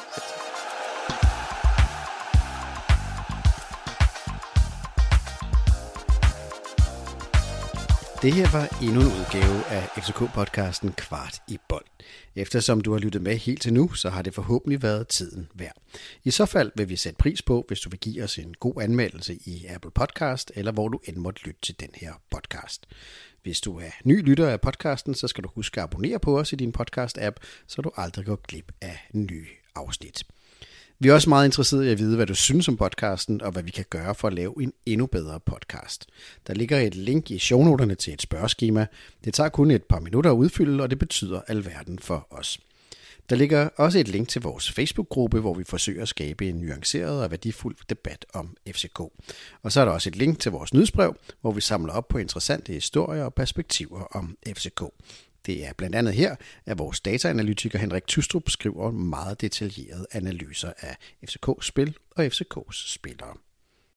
[8.21, 11.85] Det her var endnu en udgave af FCK-podcasten Kvart i bold.
[12.35, 15.75] Eftersom du har lyttet med helt til nu, så har det forhåbentlig været tiden værd.
[16.23, 18.81] I så fald vil vi sætte pris på, hvis du vil give os en god
[18.81, 22.87] anmeldelse i Apple Podcast, eller hvor du end måtte lytte til den her podcast.
[23.43, 26.53] Hvis du er ny lytter af podcasten, så skal du huske at abonnere på os
[26.53, 27.35] i din podcast-app,
[27.67, 30.23] så du aldrig går glip af nye afsnit.
[30.99, 33.63] Vi er også meget interesserede i at vide, hvad du synes om podcasten, og hvad
[33.63, 36.05] vi kan gøre for at lave en endnu bedre podcast.
[36.47, 38.87] Der ligger et link i shownoterne til et spørgeskema.
[39.23, 42.59] Det tager kun et par minutter at udfylde, og det betyder alverden for os.
[43.29, 47.23] Der ligger også et link til vores Facebook-gruppe, hvor vi forsøger at skabe en nuanceret
[47.23, 48.99] og værdifuld debat om FCK.
[49.61, 52.17] Og så er der også et link til vores nyhedsbrev, hvor vi samler op på
[52.17, 54.81] interessante historier og perspektiver om FCK.
[55.45, 60.97] Det er blandt andet her, at vores dataanalytiker Henrik Tystrup skriver meget detaljerede analyser af
[61.29, 63.37] FCK's spil og FCK's spillere.